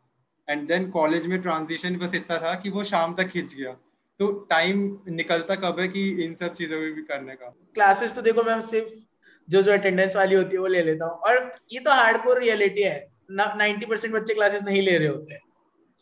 एंड 0.47 0.67
देन 0.67 0.89
कॉलेज 0.89 1.25
में 1.25 1.41
ट्रांजिशन 1.41 1.95
बस 1.97 2.15
इतना 2.15 2.37
था 2.37 2.53
कि 2.55 2.69
वो 2.69 2.83
शाम 2.83 3.15
तक 3.15 3.27
खिंच 3.29 3.53
गया। 3.53 3.71
तो 4.19 4.31
टाइम 4.49 4.79
निकलता 5.09 5.55
कब 5.57 5.79
है 5.79 5.87
कि 5.87 6.09
इन 6.23 6.33
सब 6.35 6.53
चीज़ों 6.53 6.79
में 6.79 6.93
भी 6.93 7.01
करने 7.03 7.35
का? 7.35 7.53
क्लासेस 7.73 8.15
तो 8.15 8.21
देखो 8.21 8.43
मैम, 8.43 8.61
सिर्फ़ 8.61 8.89
जो 9.47 9.61
जो 9.61 9.71
अटेंडेंस 9.71 10.15
वाली 10.15 10.35
होती 10.35 10.55
है 10.55 10.61
वो 10.61 10.67
ले 10.67 10.81
लेता 10.83 11.05
हूँ। 11.05 11.19
और 11.19 11.53
ये 11.71 11.79
तो 11.79 11.91
हार्डकोर 11.93 12.39
रियलिटी 12.39 12.81
है। 12.81 13.07
नाइन्टी 13.31 13.85
बच्चे 13.85 14.33
क्लासेस 14.33 14.63
नहीं 14.63 14.81
ले 14.81 14.97
रहे 14.97 15.07
होते। 15.07 15.33
हैं 15.33 15.41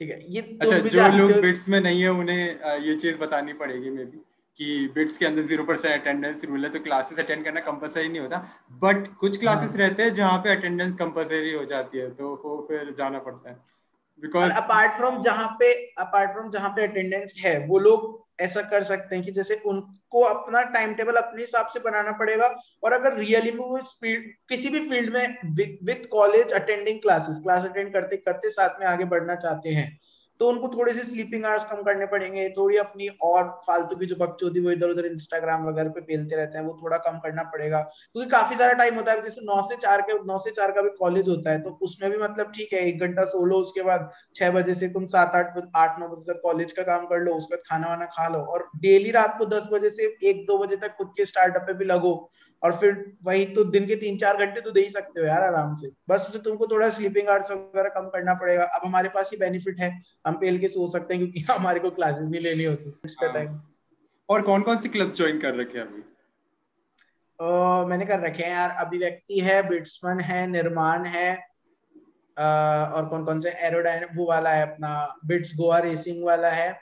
ठीक 0.02 0.10
है 0.12 0.20
ये 0.28 0.42
अच्छा 0.62 0.78
जो 0.80 1.08
लोग 1.18 1.42
बिट्स 1.42 1.68
में 1.70 1.80
नहीं 1.80 2.02
है 2.02 2.10
उन्हें 2.12 2.80
ये 2.80 2.96
चीज़ 2.96 3.18
बतानी 3.18 3.54
पड़ेगी 3.54 3.90
मे 3.90 4.06
बी 4.06 4.18
कि 4.60 4.88
बिट्स 4.96 5.18
के 5.18 5.26
अंदर 5.26 5.42
ज़ीरो 5.42 5.64
परसेंट 5.64 5.94
अटेंडेंस 5.94 6.44
रूल 6.46 6.66
है 6.66 6.70
तो 6.72 6.80
क्लासेस 6.80 7.20
अटेंड 7.20 7.44
करना 7.46 7.60
कंपलसरी 7.62 8.08
नहीं 8.10 8.20
होता 8.20 8.38
बट 8.84 9.08
कुछ 9.18 9.40
क्लासेस 9.40 9.70
हाँ. 9.70 9.78
रहते 9.78 10.04
हैं 10.04 10.14
जहाँ 10.14 10.38
पे 10.38 10.50
अटेंडेंस 10.50 10.96
कंपलसरी 10.96 11.54
हो 11.54 11.64
जाती 11.66 11.98
है 11.98 12.10
तो 12.12 12.30
वो 12.44 12.66
फिर 12.70 12.94
जाना 12.98 13.20
पड़ता 13.20 13.50
है 13.50 13.58
बिकॉज़ 14.20 14.52
अपार्ट 14.54 14.94
फ्रॉम 14.94 15.22
जहाँ 15.22 15.48
पे 15.60 15.74
अपार्ट 16.00 16.32
फ्रॉम 16.32 16.50
जहाँ 16.50 16.70
पे 16.70 16.88
अटेंडेंस 16.88 17.34
है 17.38 17.58
वो 17.68 17.80
लोग 17.80 18.25
ऐसा 18.40 18.62
कर 18.62 18.84
सकते 18.84 19.16
हैं 19.16 19.24
कि 19.26 19.32
जैसे 19.32 19.56
उनको 19.66 20.22
अपना 20.24 20.62
टाइम 20.72 20.94
टेबल 20.94 21.16
अपने 21.16 21.42
हिसाब 21.42 21.68
से 21.68 21.80
बनाना 21.80 22.12
पड़ेगा। 22.12 22.48
और 22.84 22.94
अगर 22.94 23.18
रियली 23.18 23.52
में 23.52 23.60
वो 23.60 23.78
फ़ील्ड 24.02 24.26
किसी 24.50 24.70
भी 24.70 24.80
फ़ील्ड 24.90 25.14
में 25.14 25.38
with 25.86 26.06
college 26.12 26.54
attending 26.54 27.00
classes 27.02 27.40
class 27.44 27.66
attend 27.66 27.94
करते 27.94 28.18
करते 28.18 28.50
साथ 28.52 28.80
में 28.80 28.88
आगे 28.88 29.06
बढ़ना 29.06 29.36
चाहते 29.36 29.70
हैं 29.70 29.88
तो 30.40 30.48
उनको 30.50 30.68
थोड़े 30.68 30.94
से 30.94 31.04
स्लीपिंग 31.04 31.46
आवर्स 31.46 31.66
कम 31.66 31.82
करने 31.84 32.06
पड़ेंगे, 32.06 32.48
थोड़ी 32.50 32.78
अपनी 32.78 33.08
और 33.24 33.44
फालतू 33.68 33.96
की 33.96 34.06
जो 34.06 34.16
बकचोदी 34.16 34.60
वो 34.60 34.72
इधर 34.72 34.90
उधर 34.90 35.06
इंस्टाग्राम 35.06 35.66
वगैरह 35.68 35.90
पे 35.90 36.02
पेलते 36.02 36.36
रहते 36.36 36.58
हैं, 36.58 36.66
वो 36.66 36.78
थोड़ा 36.84 36.98
कम 37.00 37.18
करना 37.20 37.44
पड़ेगा। 37.46 37.82
क्योंकि 37.82 38.30
काफ़ी 38.30 38.56
सारा 38.56 38.74
टाइम 38.74 38.96
होता 38.96 39.12
है, 39.12 39.22
जैसे 39.22 39.42
नौ 39.46 39.62
से 39.62 39.76
चार 39.78 40.02
के, 40.02 40.14
नौ 40.24 40.38
से 40.38 40.52
चार 40.52 40.72
का 40.72 40.82
भी 40.82 40.90
कॉलेज 41.00 41.30
होता 41.30 41.52
है 41.52 41.62
तो 41.62 41.78
उसमें 41.82 42.10
भी 42.12 42.18
मतलब 42.18 42.52
ठीक 42.56 42.74
है, 42.74 42.80
एक 42.80 43.00
घंटा 43.00 43.26
सो 43.26 43.46
लो, 43.46 43.60
उसके 43.60 43.82
बाद 43.84 44.10
छह 44.36 44.52
बजे 44.52 44.74
से 44.74 44.88
तुम 44.90 45.06
सात, 45.08 45.36
आठ 45.36 45.58
आठ, 45.76 46.00
नौ 46.00 46.08
बजे 46.08 46.34
तक 46.34 46.42
कॉलेज 46.44 46.72
का 46.72 46.84
काम 46.84 47.06
कर 47.06 47.20
लो, 47.20 47.36
उसके 47.36 47.56
बाद 47.56 47.64
खाना 47.70 47.88
वाना 47.88 48.06
खा 48.14 48.28
लो 48.28 48.40
और 48.40 48.70
डेली 48.78 49.12
रात 49.12 49.38
को 49.38 49.46
दस 49.48 49.70
बजे 49.72 49.90
से 49.90 50.04
एक, 50.24 50.46
दो 50.48 50.58
बजे 50.58 50.76
तक 50.78 50.96
खुद 50.98 51.14
के 51.18 51.26
स्टार्टअप 51.26 51.62
पे 51.62 51.74
भी 51.74 51.86
लगो। 51.86 52.14
और 52.66 52.72
फिर 52.72 53.18
वही 53.24 53.46
तो 53.46 53.64
दिन 53.64 53.86
के 53.86 53.96
तीन 53.96 54.18
चार 54.18 54.38
घंटे 54.38 54.62
तो 54.62 54.72
दे 54.72 54.82
ही 54.82 54.90
सकते 54.90 55.22
हो 55.22 55.28
यार 55.28 55.44
आराम 55.44 55.76
से। 55.76 55.92
बस 56.10 56.30
तो 56.34 56.40
तुमको 56.40 56.68
थोड़ा 56.68 56.90
स्लीपिंग 56.90 57.28
आवर्स 57.28 57.52
वगैरह 57.52 57.90
कम 57.90 58.08
करना 58.08 58.34
पड़ेगा। 58.34 58.64
अब 58.64 58.88
हमारे 58.88 59.10
पास 59.10 59.32
ही 59.32 59.38
बेनिफिट 59.38 59.80
है। 59.80 60.02
हम 60.28 60.34
पेल 60.34 60.60
के 60.60 60.68
सो 60.68 60.88
सकते 60.88 61.14
हैं 61.14 61.24
क्योंकि 61.24 61.54
हमारे 61.54 61.80
को 61.80 61.90
क्लासेस 61.90 62.28
नहीं 62.28 62.42
लेनी 62.42 62.64
होती। 62.64 62.92
टाइम 63.08 63.48
हाँ। 63.48 63.76
और 64.30 64.42
कौन 64.42 64.62
कौन 64.62 64.78
सी 64.78 64.90
क्लब्स 64.90 65.18
ज्वाइन 65.18 65.40
कर 65.40 65.56
रखे 65.56 65.78
हैं 65.78 65.86
अभी? 65.86 66.02
Uh, 67.42 67.90
मैंने 67.90 68.06
कर 68.06 68.20
रखे 68.20 68.44
हैं 68.44 68.52
यार। 68.52 68.70
अभिव्यक्ति 68.70 69.40
है 69.40 69.70
बिट्समन 69.70 70.20
है 70.20 70.48
निर्माण 70.48 71.06
है 71.06 71.38
uh, 72.36 72.96
और 72.96 73.08
कौन 73.10 73.26
कौन 73.26 73.40
से? 73.40 73.50
एरोडाइन 73.50 74.06
वो 74.16 74.26
वाला 74.26 74.50
है 74.50 74.72
अपना। 74.72 75.16
बिट्स 75.26 75.56
गोवा 75.56 75.80
रेसिंग 75.80 76.26
वाला 76.26 76.50
है। 76.50 76.80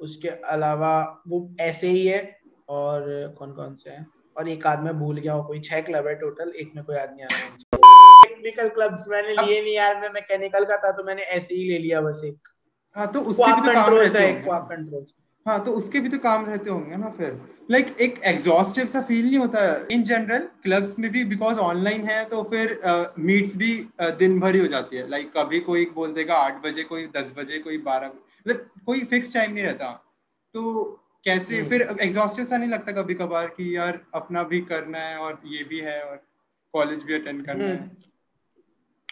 उसके 0.00 0.28
अलावा 0.28 1.22
वो 1.28 1.54
ऐसे 1.60 1.86
ही 1.86 2.06
है। 2.06 2.38
और 2.68 3.34
कौन 3.38 3.52
कौन 3.52 3.74
से 3.74 3.90
हैं? 3.90 4.13
और 4.36 4.48
एक 4.48 4.66
आदमी 4.66 4.92
भूल 4.98 5.18
गया 5.18 5.32
हो 5.32 5.42
कोई 5.42 5.60
छह 5.60 5.80
क्लब 5.80 6.06
है 6.06 6.14
टोटल 6.14 6.52
एक 6.56 6.72
में 6.76 6.84
कोई 6.84 6.96
आदमी 6.96 7.22
आ 7.22 7.28
रहा 7.32 7.82
टेक्निकल 8.24 8.68
क्लब्स 8.68 9.08
मैंने 9.08 9.34
लिए 9.34 9.60
नहीं 9.62 9.74
यार 9.74 10.00
मैं 10.00 10.08
मैकेनिकल 10.10 10.64
का 10.64 10.76
था 10.76 10.90
तो 10.92 11.04
मैंने 11.04 11.22
ऐसे 11.22 11.54
ही 11.54 11.68
ले 11.68 11.78
लिया 11.78 12.00
बस 12.00 12.20
एक। 12.24 12.48
हाँ 12.96 13.06
तो 13.12 13.20
उसके 13.20 13.52
भी 13.52 13.68
तो 13.68 13.74
कंट्रोल 13.74 14.00
है 14.00 14.28
एक 14.30 14.42
क्वाक 14.44 14.62
कंट्रोल 14.70 15.04
हाँ 15.46 15.64
तो 15.64 15.72
उसके 15.72 16.00
भी 16.00 16.08
तो 16.08 16.18
काम 16.18 16.44
रहते 16.46 16.70
होंगे 16.70 16.96
ना 16.96 17.08
फिर। 17.10 17.40
लाइक 17.70 17.86
like, 17.86 18.00
एक 18.00 18.20
एग्जॉस्टिव 18.24 18.86
सा 18.86 19.00
फील 19.00 19.26
नहीं 19.26 19.38
होता 19.38 19.86
इन 19.90 20.02
जनरल 20.02 20.48
क्लब्स 20.62 20.98
में 20.98 21.10
भी 21.10 21.24
बिकॉज़ 21.24 21.58
ऑनलाइन 21.58 22.06
है 22.08 22.24
तो 22.24 22.42
फिर 22.42 22.80
मीट्स 23.18 23.50
uh, 23.50 23.56
भी 23.56 23.88
uh, 24.02 24.10
दिन 24.18 24.38
भर 24.40 24.54
ही 24.54 24.60
हो 24.60 24.66
जाती 24.66 24.96
है। 24.96 25.08
लाइक 25.08 25.26
like, 25.26 25.36
कभी 25.38 25.60
कोई 25.60 25.84
बोल 25.94 26.12
देगा 26.12 26.34
आठ 26.34 26.62
बजे 26.64 26.82
कोई 26.82 27.06
दस 27.06 27.34
बजे 27.38 27.58
कोई 27.58 27.78
बारह 27.78 28.06
मतलब 28.06 28.70
कोई 28.86 29.04
फिक्स 29.04 29.34
टाइम 29.34 29.52
नहीं 29.52 29.64
रहता। 29.64 29.90
तो 30.54 30.60
कैसे 31.24 31.60
hmm. 31.60 31.70
फिर 31.70 31.96
एग्जॉस्टिव 32.00 32.44
सा 32.44 32.56
नहीं 32.56 32.70
लगता 32.70 32.92
कभी 32.92 33.14
कभार 33.14 33.46
कि 33.46 33.76
यार 33.76 34.00
अपना 34.14 34.42
भी 34.42 34.60
करना 34.60 34.98
है 34.98 35.16
और 35.16 35.40
ये 35.46 35.64
भी 35.64 35.78
है 35.78 36.02
और 36.02 36.16
कॉलेज 36.72 37.02
भी 37.02 37.14
अटेंड 37.14 37.46
करना. 37.46 37.64
है? 37.64 37.96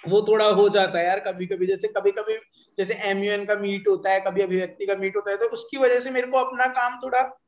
वो 0.08 0.22
थोड़ा 0.22 0.44
हो 0.44 0.68
जाता 0.68 0.98
है 0.98 1.06
यार 1.06 1.20
कभी 1.20 1.46
कभी 1.46 1.66
जैसे 1.66 1.88
कभी 1.88 2.10
कभी 2.10 2.34
जैसे 2.78 2.94
एमयूएन 2.94 3.44
का 3.44 3.54
मीट 3.54 3.88
होता 3.88 4.10
है 4.10 4.20
कभी 4.20 4.40
अभिव्यक्ति 4.40 4.86
का 4.86 4.94
मीट 4.94 5.16
होता 5.16 5.30
है 5.30 5.36
तो 5.36 5.44
उसकी 5.44 5.76
वजह 5.76 6.00
से 6.00 6.10
मेरे 6.10 6.26
को 6.26 6.38
अपना 6.38 6.66
काम 6.66 7.00
थोड़ा 7.04 7.40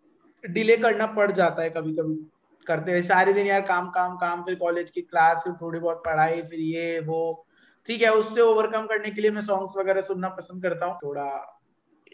डिले 0.51 0.77
करना 0.77 1.07
पड़ 1.07 1.33
जाता 1.33 1.63
है 1.63 1.71
कभी 1.71 1.93
कभी 1.93 2.31
करते 2.67 2.93
रहे 2.93 3.03
सारे 3.03 3.33
दिन 3.33 3.47
यार 3.47 3.61
काम 3.61 3.91
काम 3.91 4.17
काम 4.17 4.43
फिर 4.43 4.55
कॉलेज 4.55 4.91
की 4.91 5.03
क्लास 5.03 5.45
फिर 5.45 5.53
थोड़ी 5.53 5.81
बहुत 5.81 6.03
पढ़ाई 6.07 6.43
फिर 6.43 6.61
ये 6.61 7.01
वो। 7.01 7.47
ठीक 7.87 8.03
है 8.03 8.13
उससे 8.13 8.41
ओवरकम 8.41 8.87
करने 8.87 9.11
के 9.11 9.21
लिए 9.21 9.31
मैं 9.31 9.43
सॉन्ग्स 9.43 9.73
वगैरह 9.77 10.01
सुनना 10.01 10.29
पसंद 10.29 10.63
करता 10.63 10.87
हूँ। 10.87 10.99
थोड़ा 11.03 11.61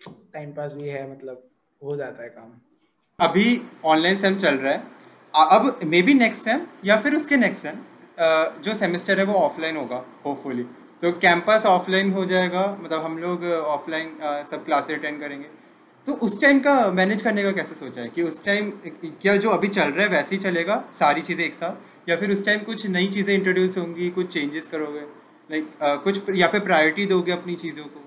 टाइम 0.09 0.53
पास 0.53 0.75
भी 0.75 0.89
है 0.89 1.13
मतलब। 1.13 1.50
हो 1.83 1.97
जाता 1.97 2.23
है 2.23 2.29
काम। 2.29 2.51
अभी 3.19 3.61
ऑनलाइन 3.85 4.17
सेम 4.17 4.37
चल 4.37 4.55
रहा 4.57 4.73
है। 4.73 4.83
अब 5.35 5.81
मे 5.85 6.03
बी 6.03 6.15
नेक्स्ट 6.15 6.45
सेम 6.45 6.67
या 6.85 6.97
फिर 7.01 7.15
उसके 7.17 7.37
नेक्स्ट 7.37 7.63
सेम 7.63 7.79
जो 8.63 8.75
सेमेस्टर 8.75 9.19
है 9.19 9.25
वो 9.25 9.35
ऑफलाइन 9.37 9.77
होगा 9.77 10.05
होपफुली 10.27 10.63
तो 11.03 11.13
कैंपस 11.21 11.67
ऑफलाइन 11.67 12.13
हो 12.13 12.25
जाएगा 12.27 12.65
मतलब 12.81 13.03
हम 13.03 13.17
लोग 13.19 13.45
ऑफलाइन 13.45 14.17
सब 14.51 14.65
क्लासेस 14.65 14.99
अटेंड 14.99 15.21
करेंगे। 15.21 15.49
तो 16.07 16.13
उस 16.19 16.41
टाइम 16.41 16.61
का 16.61 16.75
मैनेज 16.93 17.23
करने 17.23 17.43
का 17.43 17.53
कैसे 17.53 17.75
सोचा 17.75 18.01
है 18.01 18.09
कि 18.09 18.23
उस 18.23 18.45
टाइम 18.45 18.71
क्या 19.23 19.37
जो 19.37 19.51
अभी 19.51 19.69
चल 19.69 19.91
रहा 19.91 20.03
है 20.03 20.09
वैसे 20.09 20.35
ही 20.35 20.41
चलेगा, 20.43 20.83
सारी 20.95 21.23
चीज़ें 21.23 21.45
एक 21.45 21.55
साथ? 21.55 22.09
या 22.09 22.17
फिर 22.17 22.33
उस 22.33 22.45
टाइम 22.47 22.61
कुछ 22.61 22.87
नई 22.89 23.07
चीज़ें 23.09 23.35
इंट्रोड्यूस 23.35 23.79
होंगी, 23.79 24.11
कुछ 24.11 24.33
चेंजेस 24.33 24.67
करोगे? 24.67 25.01
लाइक 25.51 25.69
कुछ 26.05 26.31
या 26.35 26.49
फिर 26.49 26.61
प्रायोरिटी 26.61 27.07
दोगे 27.07 27.33
अपनी 27.33 27.57
चीज़ों 27.57 27.85
को? 27.85 28.05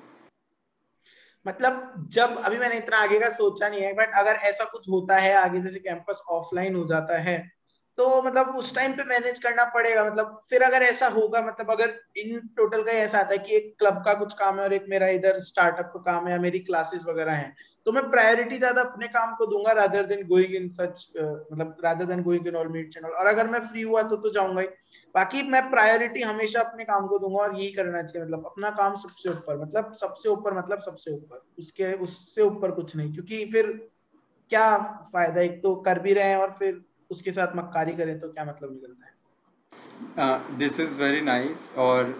मतलब 1.47 2.05
जब 2.09 2.37
अभी 2.37 2.57
मैंने 2.57 2.77
इतना 2.77 2.97
आगे 2.97 3.19
का 3.19 3.29
सोचा 3.29 3.69
नहीं 3.69 3.81
है 3.81 3.93
बट 3.93 4.13
अगर 4.15 4.31
ऐसा 4.31 4.63
कुछ 4.63 4.89
होता 4.89 5.17
है 5.17 5.33
आगे, 5.33 5.61
जैसे 5.61 5.79
कैंपस 5.79 6.21
ऑफलाइन 6.29 6.75
हो 6.75 6.85
जाता 6.85 7.17
है 7.17 7.62
तो 7.97 8.21
मतलब 8.23 8.55
उस 8.57 8.73
टाइम 8.75 8.93
पे 8.93 9.03
मैनेज 9.03 9.39
करना 9.39 9.63
पड़ेगा। 9.73 10.03
मतलब 10.05 10.41
फिर 10.49 10.61
अगर 10.63 10.83
ऐसा 10.83 11.07
होगा 11.09 11.41
मतलब 11.41 11.71
अगर 11.71 11.93
इन 12.17 12.39
टोटल 12.57 12.83
का 12.83 12.91
ऐसा 12.91 13.19
आता 13.19 13.31
है 13.31 13.37
कि 13.37 13.55
एक 13.55 13.75
क्लब 13.79 14.01
का 14.05 14.13
कुछ 14.13 14.33
काम 14.33 14.57
है 14.59 14.63
और 14.63 14.73
एक 14.73 14.85
मेरा 14.89 15.07
इधर 15.09 15.39
स्टार्टअप 15.41 15.91
का 15.93 15.99
काम 16.03 16.27
है 16.27 16.39
मेरी 16.39 16.59
क्लासेस 16.61 17.03
वगैरह 17.07 17.33
हैं 17.33 17.55
तो 17.85 17.91
मैं 17.91 18.03
प्रायोरिटी 18.11 18.57
ज़्यादा 18.57 18.81
अपने 18.81 19.07
काम 19.07 19.33
को 19.35 19.45
दूँगा 19.45 19.71
rather 19.71 20.05
than 20.05 20.25
going 20.27 20.55
in 20.55 20.67
such 20.69 21.07
मतलब 21.17 21.77
rather 21.85 22.05
than 22.05 22.21
going 22.23 22.47
in 22.47 22.55
all 22.55 22.67
meet 22.67 22.93
channel 22.93 23.09
और 23.11 23.25
अगर 23.25 23.47
मैं 23.47 23.59
फ्री 23.61 23.81
हुआ 23.81 24.01
तो 24.03 24.15
तो 24.17 24.29
जाऊँगा 24.29 24.61
ही। 24.61 24.67
बाकी 25.15 25.41
मैं 25.49 25.61
प्रायोरिटी 25.71 26.21
हमेशा 26.21 26.61
अपने 26.61 26.83
काम 26.83 27.07
को 27.07 27.19
दूँगा 27.19 27.41
और 27.41 27.55
यही 27.55 27.71
करना 27.71 28.01
चाहिए। 28.03 28.25
मतलब 28.25 28.45
अपना 28.45 28.69
काम 28.71 28.95
सबसे 28.97 29.29
ऊपर 29.29 29.57
मतलब 29.57 29.93
सबसे 29.93 30.29
ऊपर 30.29 30.57
मतलब 30.57 30.79
सबसे 30.79 31.11
ऊपर। 31.11 31.43
उसके, 31.59 31.93
उससे 31.93 32.41
ऊपर 32.41 32.71
कुछ 32.71 32.95
नहीं, 32.95 33.13
क्योंकि 33.13 33.45
फिर 33.51 33.71
क्या 34.51 34.77
फ़ायदा? 35.13 35.41
एक 35.41 35.61
तो 35.63 35.75
कर 35.77 35.99
भी 35.99 36.13
रहे 36.13 36.29
हैं 36.29 36.37
और 36.37 36.51
फिर 36.51 36.81
उसके 37.13 37.31
साथ 37.31 37.55
मक्कारी 37.55 37.93
करें 37.93 38.19
तो 38.19 38.29
क्या 38.29 38.45
मतलब 38.45 38.71
निकलता 38.71 39.05
है? 39.05 39.11
दिस 40.57 40.79
इज़ 40.79 40.97
वेरी 40.99 41.21
नाइस 41.23 41.71
और 41.79 42.15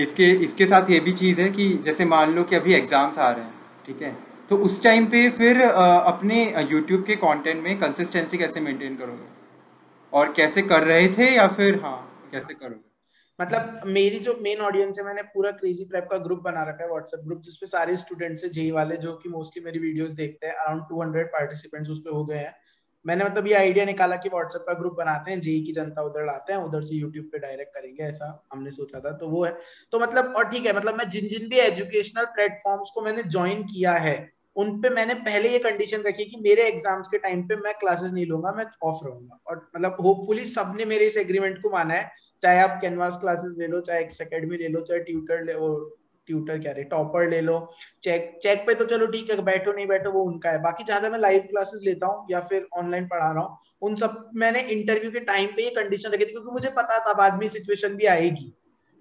इसके 0.00 0.30
इसके 0.44 0.66
साथ 0.66 0.90
ये 0.90 1.00
भी 1.00 1.12
चीज़ 1.14 1.40
है 1.40 1.48
कि 1.50 1.68
जैसे 1.84 2.04
मान 2.06 2.34
लो 2.34 2.44
कि 2.44 2.56
अभी 2.56 2.74
एग्ज़ाम्स 2.74 3.18
आ 3.18 3.30
रहे 3.30 3.44
हैं 3.44 3.84
ठीक 3.86 4.02
है? 4.02 4.16
तो 4.50 4.56
उस 4.64 4.82
टाइम 4.82 5.06
पे 5.06 5.28
फिर 5.30 5.60
अपने 5.62 6.42
यूट्यूब 6.70 7.04
के 7.06 7.16
कंटेंट 7.18 7.62
में 7.62 7.78
कंसिस्टेंसी 7.78 8.38
कैसे 8.38 8.60
मेंटेन 8.60 8.96
करोगे? 8.96 9.28
और 10.12 10.32
कैसे 10.32 10.62
कर 10.64 10.84
रहे 10.84 11.08
थे 11.16 11.30
या 11.34 11.46
फिर 11.50 11.80
हाँ 11.82 12.28
कैसे 12.32 12.54
करोगे? 12.54 12.84
मतलब 13.38 13.80
मेरी 13.86 14.18
जो 14.18 14.34
मेन 14.42 14.60
ऑडियंस 14.62 14.98
है 14.98 15.04
मैंने 15.04 15.22
पूरा 15.32 15.50
क्रेजी 15.52 15.84
प्रेप 15.86 16.06
का 16.10 16.18
ग्रुप 16.18 16.38
बना 16.42 16.62
रखा 16.68 16.82
है 16.82 16.88
व्हाट्सएप 16.90 17.24
ग्रुप 17.24 17.40
जिसपे 17.44 17.66
सारे 17.66 17.96
स्टूडेंट्स 17.96 18.44
है 18.44 18.50
जेई 18.50 18.70
वाले 18.72 18.96
जो 18.98 19.12
कि 19.14 19.28
मोस्टली 19.28 19.64
मेरी 19.64 19.78
वीडियोस 19.78 20.12
देखते 20.20 20.46
हैं 20.46 20.54
अराउंड 20.54 20.82
200 20.92 21.24
पार्टिसिपेंट्स 21.32 21.90
उस 21.90 21.98
पे 21.98 22.10
हो 22.10 22.24
गए 22.24 22.38
हैं। 22.38 22.54
मैंने 23.06 23.24
मतलब 23.24 23.46
ये 23.46 23.54
आइडिया 23.54 23.84
निकाला 23.84 24.16
कि 24.16 24.28
व्हाट्सएप 24.28 24.64
का 24.66 24.72
ग्रुप 24.74 24.94
बनाते 24.94 25.30
हैं, 25.30 25.40
जेई 25.40 25.62
की 25.64 25.72
जनता 25.72 26.02
उधर 26.02 26.26
लाते 26.26 26.52
हैं, 26.52 26.60
उधर 26.60 26.80
से 26.82 26.94
यूट्यूब 26.96 27.26
पे 27.32 27.38
डायरेक्ट 27.38 27.74
करेंगे, 27.74 28.02
ऐसा 28.04 28.48
हमने 28.52 28.70
सोचा 28.72 29.00
था 29.00 29.12
तो 29.18 29.28
वो 29.28 29.44
है। 29.44 29.56
तो 29.92 29.98
मतलब 30.00 30.32
और 30.36 30.48
ठीक 30.50 30.66
है 30.66 30.76
मतलब 30.76 30.94
मैं 30.94 31.08
जिन 31.10 31.28
जिन 31.28 31.48
भी 31.48 31.58
एजुकेशनल 31.60 32.24
प्लेटफॉर्म्स 32.34 32.90
को 32.94 33.02
मैंने 33.02 33.22
ज्वाइन 33.24 33.62
किया 33.64 33.92
है, 33.94 34.16
उन 34.56 34.80
पे 34.82 34.90
मैंने 34.90 35.14
पहले 35.16 35.48
ये 35.48 35.58
कंडीशन 35.60 36.02
रखी 36.02 36.24
कि 36.24 36.40
मेरे 36.42 36.66
एग्ज़ाम्स 36.68 37.08
के 37.08 37.18
टाइम 37.18 37.42
पे 37.48 37.56
मैं 37.56 37.74
क्लासेस 37.74 38.12
नहीं 38.12 38.26
लूँगा, 38.26 38.52
मैं 38.52 38.64
ऑफ़ 38.84 39.04
रहूँगा। 39.04 39.38
और 39.46 39.56
मतलब 39.76 39.96
होपफुली 40.00 40.44
सबने 40.46 40.84
मेरे 40.84 41.06
इस 41.06 41.16
एग्रीमेंट 41.16 41.62
को 41.62 41.70
माना 41.70 41.94
है, 41.94 42.10
चाहे 42.42 42.60
आप 42.60 42.78
कैनवास 42.82 43.18
क्लासेस 43.20 43.54
ले 43.58 43.66
लो, 43.66 43.80
चाहे 43.80 44.00
एक्स 44.00 44.20
अकेडमी 44.22 44.56
ले 44.56 44.68
लो, 44.68 44.80
चाहे 44.80 45.00
ट्यूटर 45.00 45.44
ले 45.44 45.52
ट्यूटर 46.26 46.58
क्या 46.58 46.72
रहे 46.72 46.84
टॉपर 46.86 47.28
ले 47.30 47.40
लो। 47.40 47.58
चेक 48.02 48.38
चेक 48.42 48.66
पे 48.66 48.74
तो 48.74 48.84
चलो 48.86 49.06
ठीक 49.06 49.30
है, 49.30 49.40
बैठो 49.42 49.72
नहीं 49.72 49.86
बैठो 49.86 50.10
वो 50.12 50.22
उनका 50.24 50.50
है। 50.50 50.62
बाकी 50.62 50.84
जहाँ 50.84 51.10
मैं 51.10 51.18
लाइव 51.18 51.46
क्लासेस 51.50 51.80
लेता 51.84 52.06
हूँ 52.06 52.26
या 52.30 52.40
फिर 52.42 52.66
ऑनलाइन 52.74 53.06
पढ़ा 53.08 53.30
रहा 53.30 53.42
हूँ, 53.42 53.58
उन 53.82 53.96
सब, 53.96 54.30
मैंने 54.34 54.60
इंटरव्यू 54.62 55.10
के 55.10 55.20
टाइम 55.22 55.48
पे 55.56 55.62
ये 55.62 55.70
कंडीशन 55.72 56.10
रखी 56.10 56.24
थी 56.24 56.30
क्योंकि 56.32 56.52
मुझे 56.52 56.70
पता 56.76 56.98
था 57.06 57.12
बाद 57.14 57.38
में 57.40 57.46
सिचुएशन 57.48 57.96
भी 57.96 58.06
आएगी। 58.08 58.52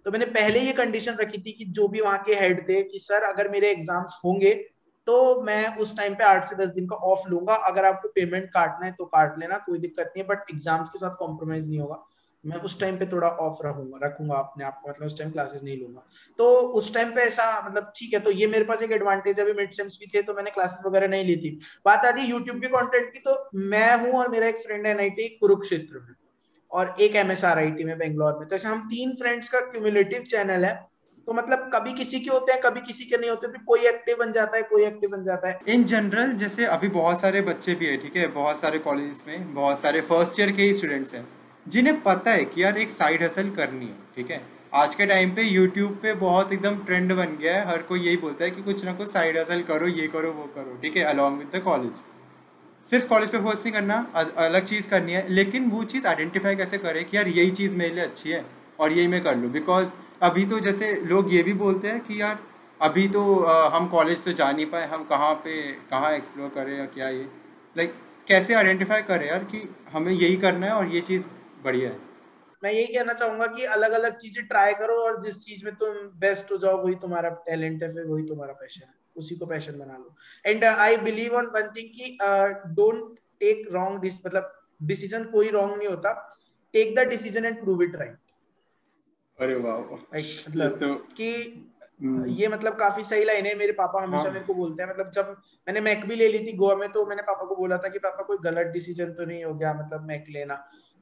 तो 0.05 0.11
मैंने 0.11 0.25
पहले 0.27 0.59
ये 0.59 0.73
कंडीशन 0.73 1.15
रखी 1.15 1.37
थी 1.37 1.51
कि 1.51 1.65
जो 1.67 1.87
भी 1.87 2.01
वहाँ 2.01 2.23
के 2.25 2.33
हेड 2.35 2.67
थे 2.69 2.81
कि, 2.83 2.99
सर, 2.99 3.23
अगर 3.23 3.49
मेरे 3.49 3.71
एग्ज़ाम्स 3.71 4.19
होंगे 4.25 4.53
तो 5.07 5.41
मैं 5.43 5.77
उस 5.77 5.95
टाइम 5.97 6.13
पे 6.15 6.23
आठ 6.23 6.45
से 6.45 6.55
दस 6.55 6.69
दिन 6.71 6.87
का 6.87 6.95
ऑफ़ 7.07 7.27
लूँगा। 7.29 7.55
अगर 7.65 7.85
आपको 7.85 8.07
पेमेंट 8.09 8.45
काटना 8.49 8.85
है 8.85 8.91
तो 8.91 9.05
काट 9.05 9.39
लेना, 9.39 9.57
कोई 9.59 9.79
दिक्कत 9.79 10.05
नहीं 10.07 10.23
है 10.23 10.27
बट 10.29 10.51
एग्ज़ाम्स 10.51 10.89
के 10.89 10.99
साथ 10.99 11.15
कॉम्प्रोमाइज 11.15 11.67
नहीं 11.69 11.79
होगा। 11.79 11.95
मैं 12.45 12.57
उस 12.61 12.79
टाइम 12.79 12.97
पे 12.97 13.05
थोड़ा 13.05 13.27
ऑफ़ 13.27 13.65
रहूँगा, 13.65 13.99
रखूँगा 14.03 14.35
अपने 14.37 14.65
आप 14.65 14.79
को 14.81 14.89
मतलब 14.89 15.05
उस 15.05 15.17
टाइम 15.17 15.31
क्लासेस 15.31 15.63
नहीं 15.63 15.77
लूँगा। 15.77 16.05
तो 16.39 16.49
उस 16.79 16.93
टाइम 16.93 17.11
पे 17.11 17.21
ऐसा 17.23 17.45
मतलब 17.61 17.91
ठीक 17.95 18.13
है 18.13 18.19
तो 18.19 18.31
ये 18.33 18.47
मेरे 18.47 18.65
पास 18.65 18.81
एक 18.83 18.91
एडवांटेज 18.93 19.39
अभी 19.39 19.53
मिड 19.53 19.71
सेम्स 19.73 19.97
भी 19.99 20.11
थे 20.13 20.21
तो 20.21 20.33
मैंने 20.33 20.51
क्लासेस 20.51 20.83
वगैरह 20.85 21.07
नहीं 21.07 21.25
ली 21.25 21.35
थी। 21.37 21.57
बात 21.85 22.05
आती 22.05 22.21
यूट्यूब 22.23 22.57
के 22.57 22.67
कंटेंट 22.69 23.11
की 23.13 23.19
तो 23.21 23.37
मैं 23.69 23.97
हूँ 23.99 24.19
और 24.19 24.29
मेरा 24.29 24.47
एक 24.47 24.57
फ्रेंड 24.57 24.85
है 24.85 24.91
एनआईटी 24.91 25.27
कुरुक्षेत्र 25.37 25.99
में, 25.99 26.13
और 26.71 26.95
एक 26.99 27.15
M 27.15 27.31
S 27.31 27.43
R 27.45 27.59
I 27.59 27.71
T 27.71 27.83
में 27.83 27.97
बेंगलोर 27.97 28.37
में। 28.39 28.47
तो 28.47 28.55
ऐसे 28.55 28.67
हम 28.67 28.87
तीन 28.89 29.15
फ्रेंड्स 29.15 29.49
का 29.49 29.59
क्यूमुलेटिव 29.61 30.23
चैनल 30.23 30.65
है। 30.65 30.73
तो 31.27 31.33
मतलब 31.33 31.69
कभी 31.73 31.93
किसी 31.93 32.19
के 32.19 32.29
होते 32.29 32.51
हैं, 32.51 32.61
कभी 32.61 32.81
किसी 32.81 33.05
के 33.05 33.17
नहीं 33.17 33.29
होते, 33.29 33.47
फिर 33.47 33.61
कोई 33.67 33.85
एक्टिव 33.87 34.17
बन 34.17 34.31
जाता 34.31 34.57
है, 34.57 34.63
कोई 34.63 34.83
एक्टिव 34.85 35.09
बन 35.09 35.23
जाता 35.23 35.49
है। 35.49 35.59
इन 35.67 35.83
जनरल 35.85 36.33
जैसे 36.37 36.65
अभी 36.67 36.87
बहुत 36.89 37.21
सारे 37.21 37.41
बच्चे 37.43 37.75
भी 37.75 37.85
है, 37.85 37.95
ठीक 37.97 38.15
है? 38.15 38.27
बहुत 38.33 38.59
सारे 38.59 38.79
कॉलेज 38.79 39.23
में, 39.27 39.53
बहुत 39.53 39.79
सारे 39.79 40.01
फ़र्स्ट 40.03 40.39
ईयर 40.39 40.51
के 40.51 40.63
ही 40.63 40.73
स्टूडेंट्स 40.73 41.13
हैं। 41.13 41.27
जिन्हें 41.65 42.01
पता 42.01 42.31
है 42.31 42.43
कि 42.45 42.63
यार 42.63 42.77
एक 42.77 42.91
साइड 42.91 43.23
हसल 43.23 43.49
करनी 43.51 43.85
है, 43.85 43.95
ठीक 44.15 44.31
है? 44.31 44.41
आज 44.73 44.95
के 44.95 45.05
टाइम 45.05 45.33
पे 45.35 45.43
यूट्यूब 45.43 45.97
पे 46.01 46.13
बहुत 46.15 46.51
एकदम 46.53 46.75
ट्रेंड 46.85 47.13
बन 47.13 47.37
गया 47.37 47.55
है, 47.55 47.67
हर 47.67 47.81
कोई 47.83 47.99
यही 47.99 48.17
बोलता 48.17 48.43
है 48.43 48.49
कि 48.51 48.61
कुछ 48.63 48.83
ना 48.85 48.93
कुछ 48.93 49.07
साइड 49.11 49.37
हसल 49.37 49.61
करो, 49.63 49.87
ये 49.87 50.07
करो, 50.07 50.31
वो 50.31 50.43
करो, 50.55 50.77
ठीक 50.81 50.97
है? 50.97 51.03
अलॉन्ग 51.03 51.37
विद 51.39 51.55
द 51.55 51.63
कॉलेज 51.63 52.01
सिर्फ़ 52.87 53.07
कॉलेज 53.07 53.29
पे 53.29 53.39
फोर्स 53.39 53.65
नहीं 53.65 53.73
करना 53.73 53.95
अलग 54.15 54.65
चीज़ 54.65 54.87
करनी 54.89 55.11
है, 55.11 55.25
लेकिन 55.29 55.69
वो 55.69 55.83
चीज़ 55.85 56.07
आइडेंटिफाई 56.07 56.55
कैसे 56.55 56.77
करें 56.77 57.03
कि 57.05 57.17
यार 57.17 57.27
यही 57.27 57.51
चीज़ 57.51 57.75
मेरे 57.77 57.93
लिए 57.95 58.03
अच्छी 58.03 58.29
है 58.29 58.43
और 58.79 58.91
यही 58.91 59.07
मैं 59.07 59.23
कर 59.23 59.35
लूँ। 59.37 59.51
बिकॉज़ 59.51 59.91
अभी 60.23 60.45
तो 60.45 60.59
जैसे 60.59 60.93
लोग 61.05 61.33
ये 61.33 61.41
भी 61.43 61.53
बोलते 61.55 61.87
हैं 61.87 61.99
कि 61.99 62.21
यार, 62.21 62.39
अभी 62.79 63.07
तो 63.07 63.23
हम 63.73 63.87
कॉलेज 63.87 64.23
तो 64.25 64.31
जा 64.33 64.51
नहीं 64.51 64.65
पाए, 64.65 64.87
हम 64.87 65.03
कहाँ 65.05 65.33
पे, 65.35 65.61
कहाँ 65.89 66.11
एक्सप्लोर 66.13 66.49
करें 66.55 66.77
या 66.77 66.85
क्या 66.87 67.09
ये? 67.09 67.25
लाइक 67.75 67.93
कैसे 68.27 68.53
आइडेंटिफाई 68.53 69.01
करें 69.03 69.27
यार 69.27 69.43
कि 69.45 69.67
हमें 69.93 70.11
यही 70.11 70.35
करना 70.37 70.67
है 70.67 70.73
और 70.73 70.87
ये 70.87 71.01
चीज़ 71.01 71.23
बढ़िया 71.65 71.89
है। 71.89 72.13
मैं 72.63 72.71
यही 72.71 72.93
कहना 72.93 73.13
चाहूँगा 73.13 73.47
कि 73.47 73.65
अलग 73.73 73.91
अलग 73.91 74.15
चीज़ें 74.17 74.45
ट्राई 74.47 74.73
करो 74.73 74.95
और 75.03 75.21
जिस 75.21 75.43
चीज़ 75.45 75.63
में 75.65 75.73
तुम 75.75 75.95
बेस्ट 76.19 76.51
हो 76.51 76.57
जाओ 76.57 76.77
वही 76.83 76.95
तुम्हारा 76.95 77.29
टैलेंट 77.47 77.83
है 77.83 77.93
फिर 77.93 78.05
वही 78.05 78.23
तुम्हारा 78.23 78.53
पैशन 78.53 78.85
है। 78.87 78.93
उसी 79.15 79.35
को 79.35 79.45
पैशन 79.45 79.77
बना 79.79 79.97
लो। 79.97 80.15
And 80.45 80.63
I 80.65 80.97
believe 80.97 81.35
on 81.35 81.45
one 81.45 81.71
thing 81.75 81.89
कि 81.89 82.17
डोंट 82.75 83.19
टेक 83.39 83.67
रॉन्ग 83.71 84.05
मतलब 84.25 84.51
डिसीज़न 84.83 85.23
कोई 85.31 85.49
रॉन्ग 85.49 85.77
नहीं 85.77 85.87
होता। 85.87 86.13
Take 86.73 86.95
the 86.95 87.07
decision 87.09 87.45
and 87.45 87.63
prove 87.63 87.83
it 87.83 87.95
right 87.95 88.17
अरे 89.39 89.55
वाह। 89.55 89.77
मतलब 89.77 90.79
तो 90.79 90.93
कि 91.17 91.31
हम्म। 92.01 92.25
ये 92.29 92.47
मतलब 92.47 92.75
काफ़ी 92.75 93.03
सही 93.03 93.23
लाइन 93.25 93.45
है। 93.45 93.55
मेरे 93.55 93.71
पापा 93.71 94.01
हमेशा 94.03 94.23
हाँ। 94.23 94.31
मेरे 94.31 94.45
को 94.45 94.53
बोलते 94.53 94.83
हैं 94.83 94.89
मतलब 94.89 95.11
जब 95.11 95.35
मैंने 95.67 95.81
मैक 95.81 96.05
भी 96.05 96.15
ले 96.15 96.27
ली 96.27 96.39
थी 96.39 96.55
गोवा 96.57 96.75
में 96.75 96.91
तो 96.91 97.05
मैंने 97.05 97.21
पापा 97.21 97.45
को 97.45 97.55
बोला 97.55 97.77
था 97.77 97.89
कि 97.89 97.99
पापा 97.99 98.23
कोई 98.23 98.37
गलत 98.43 98.67
डिसीज़न 98.67 99.13
तो 99.13 99.25
नहीं 99.25 99.43
हो 99.43 99.53
गया 99.53 99.73
मतलब 99.73 100.07
मैक 100.07 100.25
लेना। 100.29 100.55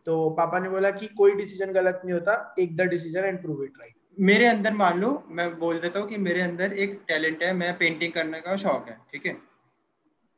तो 0.07 0.29
पापा 0.37 0.59
ने 0.59 0.69
बोला 0.69 0.91
कि 0.91 1.07
कोई 1.17 1.35
डिसीज़न 1.35 1.71
गलत 1.73 2.01
नहीं 2.05 2.13
होता 2.13 2.35
take 2.55 2.75
the 2.77 2.87
decision 2.89 3.25
and 3.25 3.41
prove 3.41 3.63
it 3.63 3.73
right 3.79 3.95
मेरे 4.17 4.45
अंदर 4.47 4.73
मान 4.73 4.99
लो, 5.01 5.23
मैं 5.27 5.59
बोल 5.59 5.79
देता 5.79 5.99
हूँ 5.99 6.07
कि 6.09 6.17
मेरे 6.19 6.41
अंदर 6.41 6.73
एक 6.75 6.99
टैलेंट 7.07 7.43
है, 7.43 7.53
मैं 7.53 7.77
पेंटिंग 7.77 8.11
करने 8.13 8.41
का 8.41 8.55
शौक 8.57 8.89
है, 8.89 8.97
ठीक 9.11 9.25
है? 9.25 9.35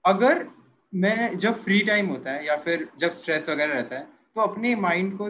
अगर 0.05 0.45
मैं 0.93 1.38
जब 1.38 1.53
फ्री 1.63 1.79
टाइम 1.84 2.07
होता 2.07 2.31
है 2.31 2.45
या 2.45 2.55
फिर 2.57 2.88
जब 3.00 3.12
स्ट्रेस 3.12 3.50
वगैरह 3.50 3.74
रहता 3.74 3.95
है 3.95 4.07
तो 4.36 4.41
अपने 4.41 4.75
माइंड 4.77 5.17
को 5.17 5.27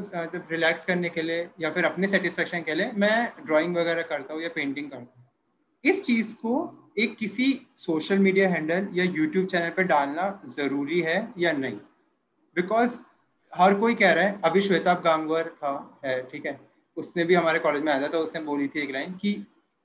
रिलैक्स 0.51 0.85
करने 0.85 1.09
के 1.09 1.21
लिए 1.21 1.47
या 1.61 1.69
फिर 1.71 1.85
अपने 1.85 2.07
सेटिस्फेक्शन 2.07 2.61
के 2.61 2.75
लिए 2.75 2.91
मैं 2.95 3.31
ड्राइंग 3.45 3.77
वगैरह 3.77 4.01
करता 4.03 4.33
हूँ 4.33 4.41
या 4.43 4.49
पेंटिंग 4.55 4.89
करता 4.89 5.19
हूँ। 5.19 5.25
इस 5.83 6.03
चीज़ 6.03 6.33
को 6.35 6.53
एक 6.99 7.15
किसी 7.17 7.47
सोशल 7.77 8.19
मीडिया 8.19 8.49
हैंडल 8.49 8.87
या 8.93 9.03
यूट्यूब 9.05 9.45
चैनल 9.47 9.69
पर 9.69 9.83
डालना 9.85 10.29
ज़रूरी 10.49 11.01
है 11.01 11.17
या 11.37 11.51
नहीं? 11.53 11.77
बिकॉज़ 12.55 12.97
हर 13.53 13.73
कोई 13.73 13.95
कह 13.95 14.11
रहा 14.13 14.25
है, 14.25 14.39
अभी 14.45 14.61
श्वेताब 14.61 15.01
गांगवर 15.01 15.47
था, 15.49 15.99
है, 16.05 16.21
ठीक 16.31 16.45
है, 16.45 16.59
उसने 16.97 17.23
भी 17.23 17.35
हमारे 17.35 17.59
कॉलेज 17.59 17.83
में 17.83 17.91
आया 17.93 18.01
था 18.01 18.07
तो 18.07 18.19
उसने 18.19 18.41
बोली 18.43 18.67
थी 18.67 18.79
एक 18.81 18.91
लाइन 18.91 19.13
कि 19.13 19.35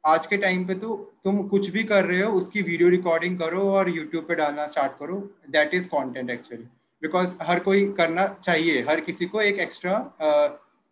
आज 0.04 0.26
के 0.26 0.36
टाइम 0.36 0.64
पे 0.66 0.74
तो 0.74 0.96
तुम 1.24 1.42
कुछ 1.48 1.68
भी 1.70 1.82
कर 1.84 2.04
रहे 2.04 2.20
हो, 2.22 2.32
उसकी 2.32 2.62
वीडियो 2.62 2.88
रिकॉर्डिंग 2.88 3.38
करो 3.38 3.70
और 3.70 3.88
यूट्यूब 3.90 4.24
पे 4.28 4.34
डालना 4.34 4.66
स्टार्ट 4.66 4.92
करो 4.98 5.16
that 5.50 5.74
is 5.74 5.86
content 5.88 6.30
actually 6.30 6.64
because 7.02 7.36
हर 7.42 7.60
कोई 7.60 7.86
करना 7.98 8.26
चाहिए, 8.34 8.80
हर 8.88 9.00
किसी 9.00 9.26
को 9.26 9.40
एक 9.42 9.58
एक्स्ट्रा 9.60 9.96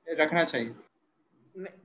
रखना 0.06 0.44
चाहिए। 0.44 0.74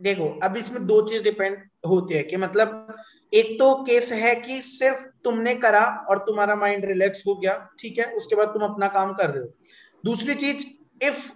देखो, 0.01 0.27
अब 0.43 0.57
इसमें 0.57 0.85
दो 0.85 1.01
चीज़ 1.07 1.23
डिपेंड 1.23 1.57
होती 1.87 2.13
है 2.13 2.23
कि 2.23 2.37
मतलब 2.37 2.95
एक 3.33 3.57
तो 3.59 3.73
केस 3.83 4.11
है 4.13 4.33
कि 4.35 4.61
सिर्फ़ 4.61 5.05
तुमने 5.23 5.53
करा 5.57 5.85
और 6.09 6.17
तुम्हारा 6.19 6.55
माइंड 6.55 6.85
रिलैक्स 6.85 7.23
हो 7.27 7.35
गया, 7.35 7.53
ठीक 7.79 7.97
है, 7.99 8.05
उसके 8.13 8.35
बाद 8.35 8.47
तुम 8.47 8.63
अपना 8.63 8.87
काम 8.89 9.13
कर 9.13 9.29
रहे 9.29 9.43
हो। 9.43 9.49
दूसरी 10.03 10.33
चीज़ 10.35 10.65
इफ़ 11.05 11.29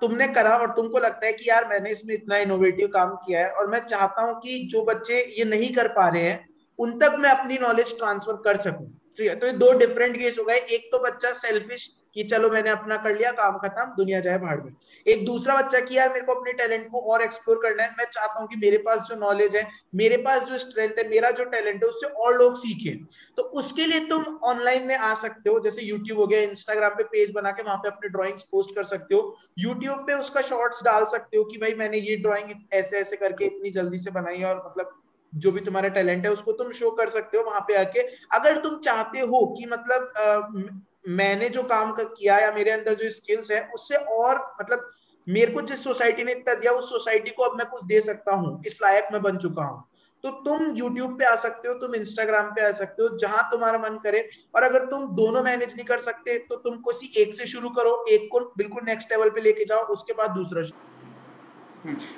तुमने 0.00 0.26
करा 0.28 0.56
और 0.56 0.70
तुमको 0.72 0.98
लगता 0.98 1.26
है 1.26 1.32
कि 1.32 1.48
यार 1.48 1.68
मैंने 1.68 1.90
इसमें 1.90 2.14
इतना 2.14 2.36
इनोवेटिव 2.36 2.88
काम 2.88 3.14
किया 3.16 3.40
है 3.40 3.50
और 3.50 3.66
मैं 3.70 3.78
चाहता 3.80 4.22
हूँ 4.22 4.34
कि 4.40 4.58
जो 4.72 4.82
बच्चे 4.84 5.20
ये 5.38 5.44
नहीं 5.44 5.72
कर 5.74 5.88
पा 5.88 6.08
रहे 6.08 6.22
हैं, 6.22 6.48
उन 6.78 6.98
तक 6.98 7.16
मैं 7.18 7.30
अपनी 7.30 7.58
नॉलेज 7.58 7.96
ट्रांसफ़र 7.98 8.36
कर 8.44 8.56
सकूँ। 8.56 8.86
ठीक 9.18 9.28
है? 9.28 9.34
तो 9.36 9.46
ये 9.46 9.52
दो 9.52 9.72
डिफरेंट 9.78 10.16
केस 10.16 10.38
हो 10.38 10.44
गए। 10.44 10.56
एक 10.56 10.88
तो 10.92 10.98
बच्चा 10.98 11.32
सेल्फिश 11.32 11.90
कि 12.16 12.22
चलो 12.22 12.48
मैंने 12.50 12.70
अपना 12.70 12.96
कर 12.96 13.14
लिया, 13.16 13.30
काम 13.32 13.58
खत्म, 13.58 13.84
दुनिया 13.96 14.20
जाए 14.20 14.38
भाड़ 14.38 14.60
में 14.60 14.72
एक 15.06 15.24
दूसरा 15.26 15.56
बच्चा 15.56 15.80
कि 15.80 15.96
यार 15.96 16.08
मेरे 16.08 16.24
को 16.24 16.34
अपने 16.34 16.52
टैलेंट 16.52 16.86
को 16.90 17.00
और 17.12 17.22
एक्सप्लोर 17.22 17.60
करना 17.62 17.82
है। 17.82 17.90
मैं 17.90 18.04
चाहता 18.04 18.40
हूँ 18.40 18.48
कि 18.48 18.56
मेरे 18.56 18.78
पास 18.78 19.00
जो 19.00 19.16
नॉलेज 19.16 19.56
है, 19.56 19.66
मेरे 19.94 20.16
पास 20.16 20.42
जो 20.42 20.58
स्ट्रेंथ 20.58 20.98
है, 20.98 21.08
मेरा 21.08 21.30
जो 21.30 21.44
टैलेंट 21.44 21.82
है, 21.84 21.88
उससे 21.88 22.06
और 22.06 22.36
लोग 22.38 22.56
सीखें। 22.56 23.04
तो 23.36 23.42
उसके 23.42 23.86
लिए 23.86 24.00
तुम 24.06 24.24
ऑनलाइन 24.44 24.86
में 24.86 24.96
आ 24.96 25.12
सकते 25.14 25.50
हो। 25.50 25.58
जैसे 25.60 25.82
यूट्यूब 25.82 26.18
हो 26.18 26.26
गया 26.26 26.40
इंस्टाग्राम 26.40 26.90
पे 26.90 27.04
पेज 27.04 27.32
बना 27.34 27.50
के 27.50 27.62
वहाँ 27.62 27.76
पे 27.76 27.88
अपने 27.88 28.08
ड्रॉइंग्स 28.08 28.42
पोस्ट 28.42 28.74
कर 28.74 28.84
सकते 28.84 29.14
हो। 29.14 29.36
यूट्यूब 29.58 30.06
पे 30.06 30.14
उसका 30.14 30.40
शॉर्ट्स 30.42 30.82
डाल 30.84 31.06
सकते 31.06 31.36
हो 31.36 31.44
कि 31.44 31.58
भाई 31.58 31.74
मैंने 31.74 31.98
ये 31.98 32.16
ड्रॉइंग 32.16 32.52
ऐसे 32.72 32.98
ऐसे 32.98 33.16
करके 33.16 33.44
इतनी 33.44 33.70
जल्दी 33.70 33.98
से 33.98 34.10
बनाई 34.10 34.42
और 34.42 34.62
मतलब 34.66 34.98
जो 35.32 35.50
भी 35.52 35.60
तुम्हारा 35.60 35.88
टैलेंट 35.88 36.24
है, 36.26 36.32
उसको 36.32 36.52
तुम 36.52 36.70
शो 36.70 36.90
कर 36.90 37.08
सकते 37.08 37.38
हो 37.38 37.44
वहाँ 37.44 37.60
पे 37.60 37.74
आके। 37.74 38.00
अगर 38.34 38.56
तुम 38.56 38.78
चाहते 38.78 39.20
हो 39.20 39.44
कि 39.58 39.66
मतलब 39.66 40.82
मैंने 41.04 41.48
जो 41.48 41.62
काम 41.64 41.92
किया 41.92 42.38
या 42.38 42.50
मेरे 42.52 42.70
अंदर 42.70 42.94
जो 42.94 43.10
स्किल्स 43.10 43.50
है, 43.50 43.60
उससे 43.74 43.96
और 43.96 44.36
मतलब 44.60 44.90
मेरे 45.26 45.52
को 45.52 45.60
जिस 45.62 45.82
सोसाइटी 45.84 46.24
ने 46.24 46.32
इतना 46.32 46.54
दिया, 46.54 46.72
उस 46.72 46.90
सोसाइटी 46.90 47.30
को 47.30 47.42
अब 47.42 47.56
मैं 47.58 47.66
कुछ 47.68 47.84
दे 47.86 48.00
सकता 48.02 48.34
हूँ, 48.34 48.62
इस 48.66 48.78
लायक 48.82 49.08
मैं 49.12 49.22
बन 49.22 49.36
चुका 49.38 49.64
हूँ। 49.64 49.82
तो 50.24 50.30
तुम 50.42 50.60
YouTube 50.74 51.18
पे 51.18 51.24
आ 51.24 51.34
सकते 51.36 51.68
हो, 51.68 51.74
तुम 51.76 51.94
Instagram 51.94 52.50
पे 52.56 52.66
आ 52.66 52.70
सकते 52.72 53.02
हो, 53.02 53.08
जहाँ 53.18 53.48
तुम्हारा 53.52 53.78
मन 53.78 53.98
करे, 54.04 54.28
और 54.56 54.62
अगर 54.62 54.84
तुम 54.86 55.06
दोनों 55.16 55.42
मैनेज 55.42 55.74
नहीं 55.76 55.86
कर 55.86 55.98
सकते 56.00 56.38
तो 56.40 56.56
तुम 56.58 56.76
किसी 56.82 57.12
एक 57.22 57.34
से 57.34 57.46
शुरू 57.46 57.68
करो, 57.70 58.04
एक 58.08 58.28
को 58.32 58.40
बिल्कुल 58.58 58.82
नेक्स्ट 58.86 59.12
लेवल 59.12 59.30
पे 59.30 59.40
लेके 59.40 59.64
जाओ, 59.64 59.82
उसके 59.88 60.12
बाद 60.12 60.30
दूसरा 60.32 60.62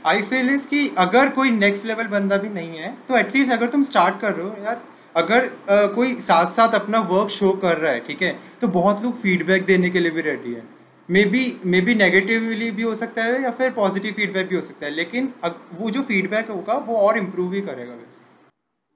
आई 0.06 0.22
फील 0.22 0.50
इज़ 0.50 0.66
कि 0.66 0.88
अगर 0.98 1.28
कोई 1.30 1.50
नेक्स्ट 1.52 1.84
लेवल 1.86 2.06
बंदा 2.08 2.36
भी 2.36 2.48
नहीं 2.50 2.78
है 2.78 2.96
तो 3.08 3.16
एटलीस्ट 3.18 3.52
अगर 3.52 3.68
तुम 3.68 3.82
स्टार्ट 3.82 4.20
कर 4.20 4.32
रहे 4.32 4.46
हो, 4.46 4.64
यार 4.64 4.82
अगर 5.14 5.44
आ, 5.44 5.86
कोई 5.88 6.14
साथ 6.20 6.46
साथ 6.52 6.74
अपना 6.74 6.98
वर्क 7.10 7.30
शो 7.30 7.52
कर 7.62 7.76
रहा 7.78 7.92
है 7.92 8.00
ठीक 8.06 8.22
है 8.22 8.32
तो 8.60 8.68
बहुत 8.70 9.02
लोग 9.02 9.16
फीडबैक 9.18 9.64
देने 9.66 9.90
के 9.90 10.00
लिए 10.00 10.10
भी 10.10 10.20
रेडी 10.22 10.54
है। 10.54 10.62
May 11.08 11.24
be 11.26 11.44
may 11.64 11.80
be 11.80 11.94
negatively 11.94 12.70
भी 12.70 12.82
हो 12.82 12.94
सकता 12.94 13.24
है 13.24 13.42
या 13.42 13.50
फिर 13.52 13.70
पॉजिटिव 13.72 14.12
फीडबैक 14.12 14.48
भी 14.48 14.56
हो 14.56 14.60
सकता 14.62 14.86
है 14.86 14.92
लेकिन 14.92 15.32
वो 15.74 15.90
जो 15.90 16.02
फीडबैक 16.02 16.50
होगा 16.50 16.74
वो 16.86 16.96
और 16.98 17.18
इम्प्रूव 17.18 17.52
ही 17.52 17.60
करेगा 17.62 17.92
वैसे। 17.92 18.22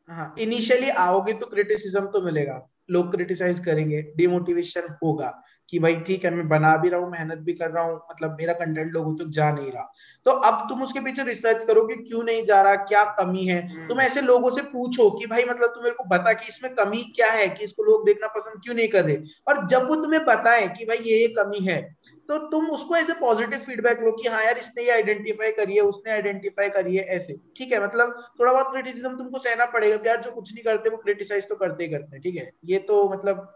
हाँ 0.09 0.35
इनिशियली 0.41 0.89
आओगे 0.99 1.33
तो 1.33 1.47
क्रिटिसिज्म 1.47 2.07
तो 2.07 2.21
मिलेगा 2.23 2.61
लोग 2.91 3.11
क्रिटिसाइज 3.13 3.61
करेंगे 3.61 4.03
डिमोटिवेशन 4.17 4.95
होगा। 5.03 5.29
कि 5.69 5.79
भाई 5.79 5.97
ठीक 6.07 6.25
है 6.25 6.31
मैं 6.31 6.47
बना 6.49 6.77
भी 6.77 6.89
रहा 6.89 7.01
हूँ 7.01 7.11
मेहनत 7.11 7.39
भी 7.39 7.53
कर 7.55 7.71
रहा 7.71 7.85
हूँ 7.85 7.95
मतलब 8.11 8.37
मेरा 8.39 8.53
कंटेंट 8.55 8.93
लोगों 8.93 9.15
तक 9.17 9.31
जा 9.31 9.51
नहीं 9.53 9.71
रहा। 9.73 9.93
तो 10.27 10.31
अब 10.31 10.67
तुम 10.69 10.83
उसके 10.83 11.01
पीछे 11.01 11.23
रिसर्च 11.25 11.65
करो 11.65 11.87
कि 11.87 11.95
क्यों 11.99 12.23
नहीं 12.25 12.45
जा 12.45 12.61
रहा 12.63 12.75
क्या 12.85 13.05
कमी 13.19 13.47
है? 13.47 13.61
हम्म। 13.69 13.89
तुम 13.89 14.01
ऐसे 14.01 14.21
लोगों 14.21 14.51
से 14.51 14.63
पूछो 14.65 15.11
कि 15.11 15.27
भाई 15.27 15.45
मतलब 15.45 15.69
तुम 15.69 15.83
मेरे 15.85 15.95
को 15.95 16.05
बता 16.09 16.33
कि 16.33 16.49
इसमें 16.49 16.75
कमी 16.75 17.03
क्या 17.17 17.31
है 17.33 17.49
कि 17.49 17.65
इसको 17.65 17.83
लोग 17.83 18.07
देखना 18.07 18.29
पसंद 18.29 18.63
क्यों 18.65 18.75
नहीं 18.75 18.89
कर 18.89 19.05
रहे? 19.05 19.17
और 19.49 19.67
जब 19.67 19.89
वो 19.89 19.97
तुम्हें 19.97 20.25
बताए 20.25 20.67
कि 20.69 20.85
भाई 20.85 20.97
ये 21.01 21.19
ये 21.19 21.29
कमी 21.39 21.65
है 21.67 21.81
तो 22.29 22.39
तुम 22.49 22.67
उसको 22.71 22.97
एज 22.97 23.11
ए 23.11 23.15
पॉजिटिव 23.21 23.59
फीडबैक 23.59 24.01
लो 24.01 24.11
कि 24.13 24.29
हाँ 24.29 24.43
यार 24.45 24.59
इसने 24.59 24.83
ये 24.83 24.91
आइडेंटिफाई 24.93 25.51
करिए 25.53 25.81
उसने 25.83 26.13
आइडेंटिफाई 26.13 26.69
करिए 26.71 27.01
ऐसे। 27.13 27.37
ठीक 27.57 27.73
है 27.73 27.83
मतलब 27.85 28.13
थोड़ा 28.41 28.53
बहुत 28.53 28.73
क्रिटिसिज्म 28.73 29.17
तुमको 29.19 29.39
सहना 29.39 29.65
पड़ेगा 29.69 29.99
यार 30.07 30.21
जो 30.23 30.31
कुछ 30.31 30.53
नहीं 30.55 30.65
करते 30.65 30.91
वो 30.91 30.97
क्रिटिसाइज 30.99 31.49
तो 31.49 31.57
करते 31.57 31.85
ही 31.85 31.91
करते 31.91 32.17
हैं। 32.17 32.23
ठीक 32.23 32.37
है 32.37 32.51
ये 32.65 32.79
तो 32.89 33.09
मतलब 33.11 33.47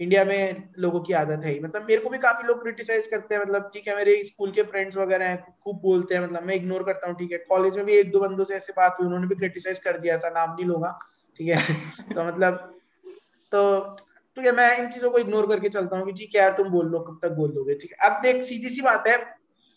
इंडिया 0.00 0.24
में 0.24 0.68
लोगों 0.78 1.00
की 1.00 1.12
आदत 1.12 1.44
है 1.44 1.58
मतलब 1.62 1.82
मेरे 1.82 2.00
को 2.00 2.10
भी 2.10 2.18
काफ़ी 2.18 2.46
लोग 2.48 2.62
क्रिटिसाइज 2.62 3.06
करते 3.06 3.34
हैं 3.34 3.42
मतलब 3.42 3.70
ठीक 3.74 3.88
है, 3.88 3.96
मेरे 3.96 4.22
स्कूल 4.22 4.50
के 4.52 4.62
फ्रेंड्स 4.62 4.96
वगैरह 4.96 5.26
हैं, 5.26 5.56
खूब 5.64 5.80
बोलते 5.80 6.14
हैं 6.14 6.22
मतलब 6.22 6.42
मैं 6.42 6.54
इग्नोर 6.54 6.82
करता 6.82 7.08
हूँ, 7.08 7.16
ठीक 7.16 7.32
है। 7.32 7.38
कॉलेज 7.38 7.76
में 7.76 7.86
भी 7.86 7.92
एक 7.92 8.10
दो 8.10 8.20
बंदों 8.20 8.44
से 8.44 8.54
ऐसे 8.54 8.72
बात 8.76 8.96
हुई, 9.00 9.06
उन्होंने 9.06 9.26
भी 9.26 9.34
क्रिटिसाइज 9.34 9.78
कर 9.78 9.98
दिया 9.98 10.18
था, 10.18 10.30
नाम 10.30 10.54
नहीं 10.54 10.66
लूँगा, 10.66 10.98
ठीक 11.40 11.48
है। 11.48 11.56
तो 12.14 12.24
मतलब 12.24 12.74
तो 13.52 13.80
ठीक 14.36 14.46
है 14.46 14.52
मैं 14.52 14.78
इन 14.78 14.88
चीज़ों 14.90 15.10
को 15.10 15.18
इग्नोर 15.18 15.46
करके 15.46 15.68
चलता 15.68 15.96
हूँ 15.96 16.06
कि 16.06 16.12
ठीक 16.12 16.34
है 16.34 16.40
यार 16.42 16.52
तुम 16.52 16.68
बोल 16.68 16.86
लो, 16.86 17.00
कब 17.00 17.18
तक 17.22 17.32
बोल 17.32 17.52
लोगे 17.52 17.74
ठीक 17.74 17.92
है। 17.92 18.10
अब 18.10 18.20
देख, 18.22 18.42
सीधी 18.42 18.68
सी 18.68 18.82
बात 18.82 19.08
है, 19.08 19.16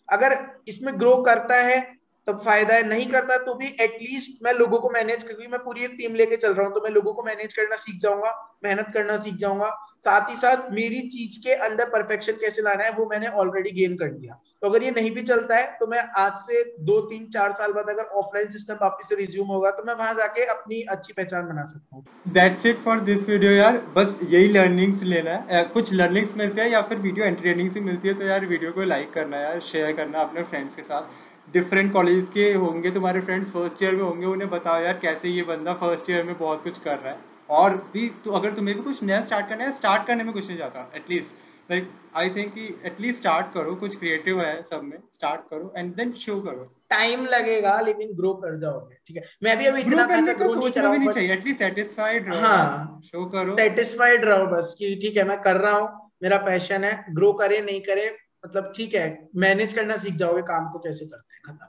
अगर 0.10 0.38
इसमें 0.68 1.00
ग्रो 1.00 1.16
करता 1.24 1.56
है 1.56 1.97
तब 2.28 2.40
फ़ायदा 2.40 2.74
है, 2.74 2.88
नहीं 2.88 3.06
करता 3.08 3.38
तो 3.40 3.54
भी 3.56 3.68
एटलीस्ट 3.82 4.44
मैं 4.44 4.54
लोगों 4.54 4.78
को 4.80 4.90
मैनेज 4.92 5.24
क्योंकि 5.24 5.48
मैं 5.48 5.60
पूरी 5.64 5.84
एक 5.84 5.96
टीम 5.98 6.16
लेके 6.16 6.36
चल 6.38 6.54
रहा 6.54 6.66
हूँ 6.66 6.74
तो 6.74 6.82
मैं 6.82 6.90
लोगों 6.92 7.14
को 7.14 7.24
मैनेज 7.24 7.54
करना 7.54 7.76
सीख 7.78 8.00
जाऊँगा, 8.02 8.32
मेहनत 8.66 8.92
करना 8.94 9.18
सीख 9.18 9.36
जाऊँगा। 9.38 9.70
साथ 10.00 10.30
ही 10.30 10.36
साथ 10.38 10.72
मेरी 10.74 11.00
चीज़ 11.10 11.40
के 11.44 11.54
अंदर 11.68 11.90
परफेक्शन 11.90 12.34
कैसे 12.42 12.62
लाना 12.62 12.84
है, 12.84 12.92
वो 12.92 13.06
मैंने 13.12 13.28
ऑलरेडी 13.38 13.72
गेन 13.74 13.96
कर 13.98 14.12
लिया 14.12 14.40
तो 14.62 14.70
अगर 14.70 14.84
ये 14.84 14.92
नहीं 14.92 15.10
भी 15.12 15.22
चलता 15.22 15.56
है 15.56 15.66
तो 15.80 15.88
मैं 15.88 16.00
आज 16.18 16.34
से 16.36 16.64
दो, 16.82 17.00
तीन, 17.02 17.26
चार 17.28 17.52
साल 17.54 17.72
बाद 17.74 17.90
अगर 17.90 18.04
ऑफलाइन 18.20 18.48
सिस्टम 18.50 18.78
वापिस 18.82 19.10
से 19.10 19.16
रिज्यूम 19.16 19.48
होगा 19.48 19.72
तो 19.72 19.84
मैं 19.88 19.94
वहाँ 19.96 20.14
जाके 20.16 20.46
अपनी 20.48 20.82
अच्छी 20.90 21.14
पहचान 21.14 21.48
बना 21.48 21.64
सकता 21.64 21.96
हूँ। 21.96 22.06
That's 22.34 22.66
it 22.66 22.80
for 22.86 23.00
this 23.02 23.28
video 23.30 23.52
यार। 23.52 23.78
बस 23.96 24.18
यही 24.24 24.48
लर्निंग्स 24.50 25.04
लेना 25.06 25.32
है। 25.50 25.64
कुछ 25.74 25.94
लर्निंग्स 25.94 26.36
मिलती 26.38 26.62
है 26.62 26.70
या 26.72 26.82
फिर 26.82 26.98
वीडियो 27.00 27.26
एंटरटेनिंग 27.26 27.70
से 27.72 27.82
मिलती 27.82 28.08
है 28.08 28.14
तो 28.14 28.26
यार 28.26 28.46
वीडियो 28.46 28.72
को 28.72 28.84
लाइक 28.86 29.14
करना 29.14 29.40
यार 29.40 29.60
शेयर 29.64 29.92
करना 29.96 30.20
अपने 30.22 30.44
फ्रेंड्स 30.44 30.76
के 30.76 30.82
साथ। 30.84 31.27
डिफरेंट 31.48 31.92
कॉलेज 31.94 32.30
के 32.30 32.52
होंगे 32.54 32.92
तुम्हारे 32.92 33.22
फ्रेंड्स 33.22 33.52
फ़र्स्ट 33.52 33.84
ईयर 33.84 33.96
में 33.96 34.04
होंगे 34.04 34.26
उन्हें 34.26 34.50
बताओ 34.50 34.82
यार 34.84 34.98
कैसे 35.02 35.30
ये 35.30 35.44
बंदा 35.46 35.74
फ़र्स्ट 35.82 36.10
ईयर 36.10 36.24
में 36.24 36.38
बहुत 36.38 36.64
कुछ 36.64 36.78
कर 36.80 36.98
रहा 37.00 37.14
है। 37.14 37.20
और 37.50 37.76
भी 37.94 38.08
तो 38.26 38.32
अगर 38.32 38.54
तुम्हें 38.54 38.76
भी 38.76 38.84
कुछ 38.84 39.04
नया 39.04 39.20
स्टार्ट 39.22 39.50
करना 39.50 39.64
है 39.64 39.72
स्टार्ट 39.72 40.08
करने 40.08 40.24
में 40.24 40.34
कुछ 40.34 40.48
नहीं 40.48 40.58
जाता 40.58 40.90
at least 40.96 41.46
like 41.70 41.90
I 42.18 42.30
think 42.30 42.54
कि 42.54 42.66
एटलीस्ट 42.86 43.20
स्टार्ट 43.20 43.54
करो 43.54 43.74
कुछ 43.76 43.96
क्रिएटिव 44.00 44.42
है 44.42 44.62
सब 44.64 44.82
में 44.84 44.98
स्टार्ट 45.14 45.42
करो 45.50 45.74
एंड 45.78 45.94
देन 45.96 46.12
शो 46.20 46.40
करो। 46.42 46.64
टाइम 46.90 47.26
लगेगा 47.26 47.80
लेकिन 47.82 48.14
ग्रो 48.18 48.34
कर 48.44 48.58
जाओगे 48.60 48.96
ठीक 49.08 49.18
है? 49.18 49.24
मैं 49.44 49.58
भी 49.58 49.66
अभी 49.66 49.82
इतना 49.82 50.06
करने 50.08 50.34
का 50.34 50.48
सोचना 50.50 50.92
भी 50.92 50.98
नहीं 50.98 51.10
चाहिए 51.10 51.34
एटलीस्ट 51.34 51.60
सेटिस्फाइड 51.60 52.30
रहो 52.30 52.40
हाँ। 52.42 53.02
शो 53.06 53.26
करो। 53.30 53.56
सेटिस्फाइड 53.58 54.26
रहो 54.26 54.46
बस 54.48 54.76
कि 54.80 54.96
ठीक 55.02 55.18
है 55.18 55.28
मैं 55.28 55.40
कर 55.42 55.58
रहा 55.58 55.78
हूँ 55.78 55.90
मेरा 56.24 56.38
पैशन 56.46 56.84
है 56.84 56.94
ग्रो 57.12 57.32
करे 57.42 57.60
नहीं 57.62 57.82
करे 57.82 58.06
मतलब 58.48 58.72
ठीक 58.76 58.94
है 58.96 59.08
मैनेज 59.36 59.74
करना 59.74 59.98
सीख 59.98 60.16
जाओगे 60.24 60.42
काम 60.54 60.72
को 60.72 60.80
कैसे 60.80 61.06
करते 61.06 61.36
हैं 61.36 61.42
खत्म। 61.48 61.68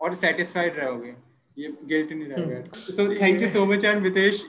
और 0.00 0.14
सेटिस्फाइड 0.14 0.78
रहोगे। 0.78 1.14
ये 1.56 1.72
गिल्ट 1.86 2.12
नहीं 2.12 2.28
रहेगा 2.28 2.62
so 2.76 3.08
thank 3.20 3.42
you 3.42 3.48
so 3.48 3.64
much 3.66 3.84
and 3.84 4.02
Vitesh 4.02 4.42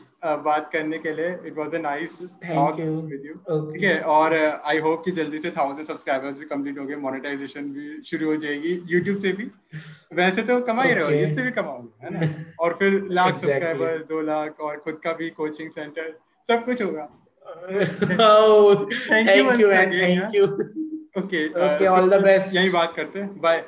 बात 0.46 0.70
करने 0.74 0.98
के 1.00 1.12
लिए 1.16 1.28
it 1.48 1.58
was 1.58 1.76
a 1.76 1.78
nice 1.78 2.18
talk 2.44 2.80
with 2.80 3.26
you 3.26 3.60
ठीक 3.72 3.84
है 3.84 4.00
और 4.16 4.34
आई 4.36 4.78
uh, 4.78 4.84
होप 4.84 5.06
कि 5.06 5.12
जल्दी 5.20 5.40
से 5.40 5.52
1000 5.52 5.84
सब्सक्राइबर्स 5.84 6.38
भी 6.40 6.46
कंप्लीट 6.46 6.80
हो 6.80 6.86
गए 6.86 6.96
मोनेटाइजेशन 7.06 7.72
भी 7.78 8.02
शुरू 8.10 8.28
हो 8.28 8.36
जाएगी 8.36 8.74
YouTube 8.94 9.22
से 9.22 9.32
भी। 9.32 9.50
वैसे 10.16 10.44
तो 10.50 10.60
कमा 10.72 10.84
ही 10.84 10.94
रहे 10.94 11.04
हो 11.04 11.30
इससे 11.30 11.44
भी 11.44 11.52
कमाओगे 11.52 12.06
है 12.06 12.14
ना? 12.16 12.44
और 12.60 12.76
फिर 12.80 13.00
लाख 13.12 13.38
सब्सक्राइबर्स 13.42 14.04
दो 14.10 14.22
लाख 14.32 14.60
और 14.60 14.78
खुद 14.80 15.00
का 15.04 15.14
भी 15.14 15.30
कोचिंग 15.40 15.72
सेंटर 15.72 16.14
सब 16.48 16.66
कुछ 16.66 16.82
होगा। 16.82 17.10
Thank 19.12 19.60
you 19.62 19.72
thank 19.72 20.36
you 20.36 20.48
okay 21.16 21.48
okay 21.50 21.88
all 21.88 22.10
the 22.10 22.22
best 22.24 22.56
यही 22.56 22.70
बात 22.70 22.94
करते 22.96 23.20
हैं। 23.20 23.42
बाय 23.42 23.64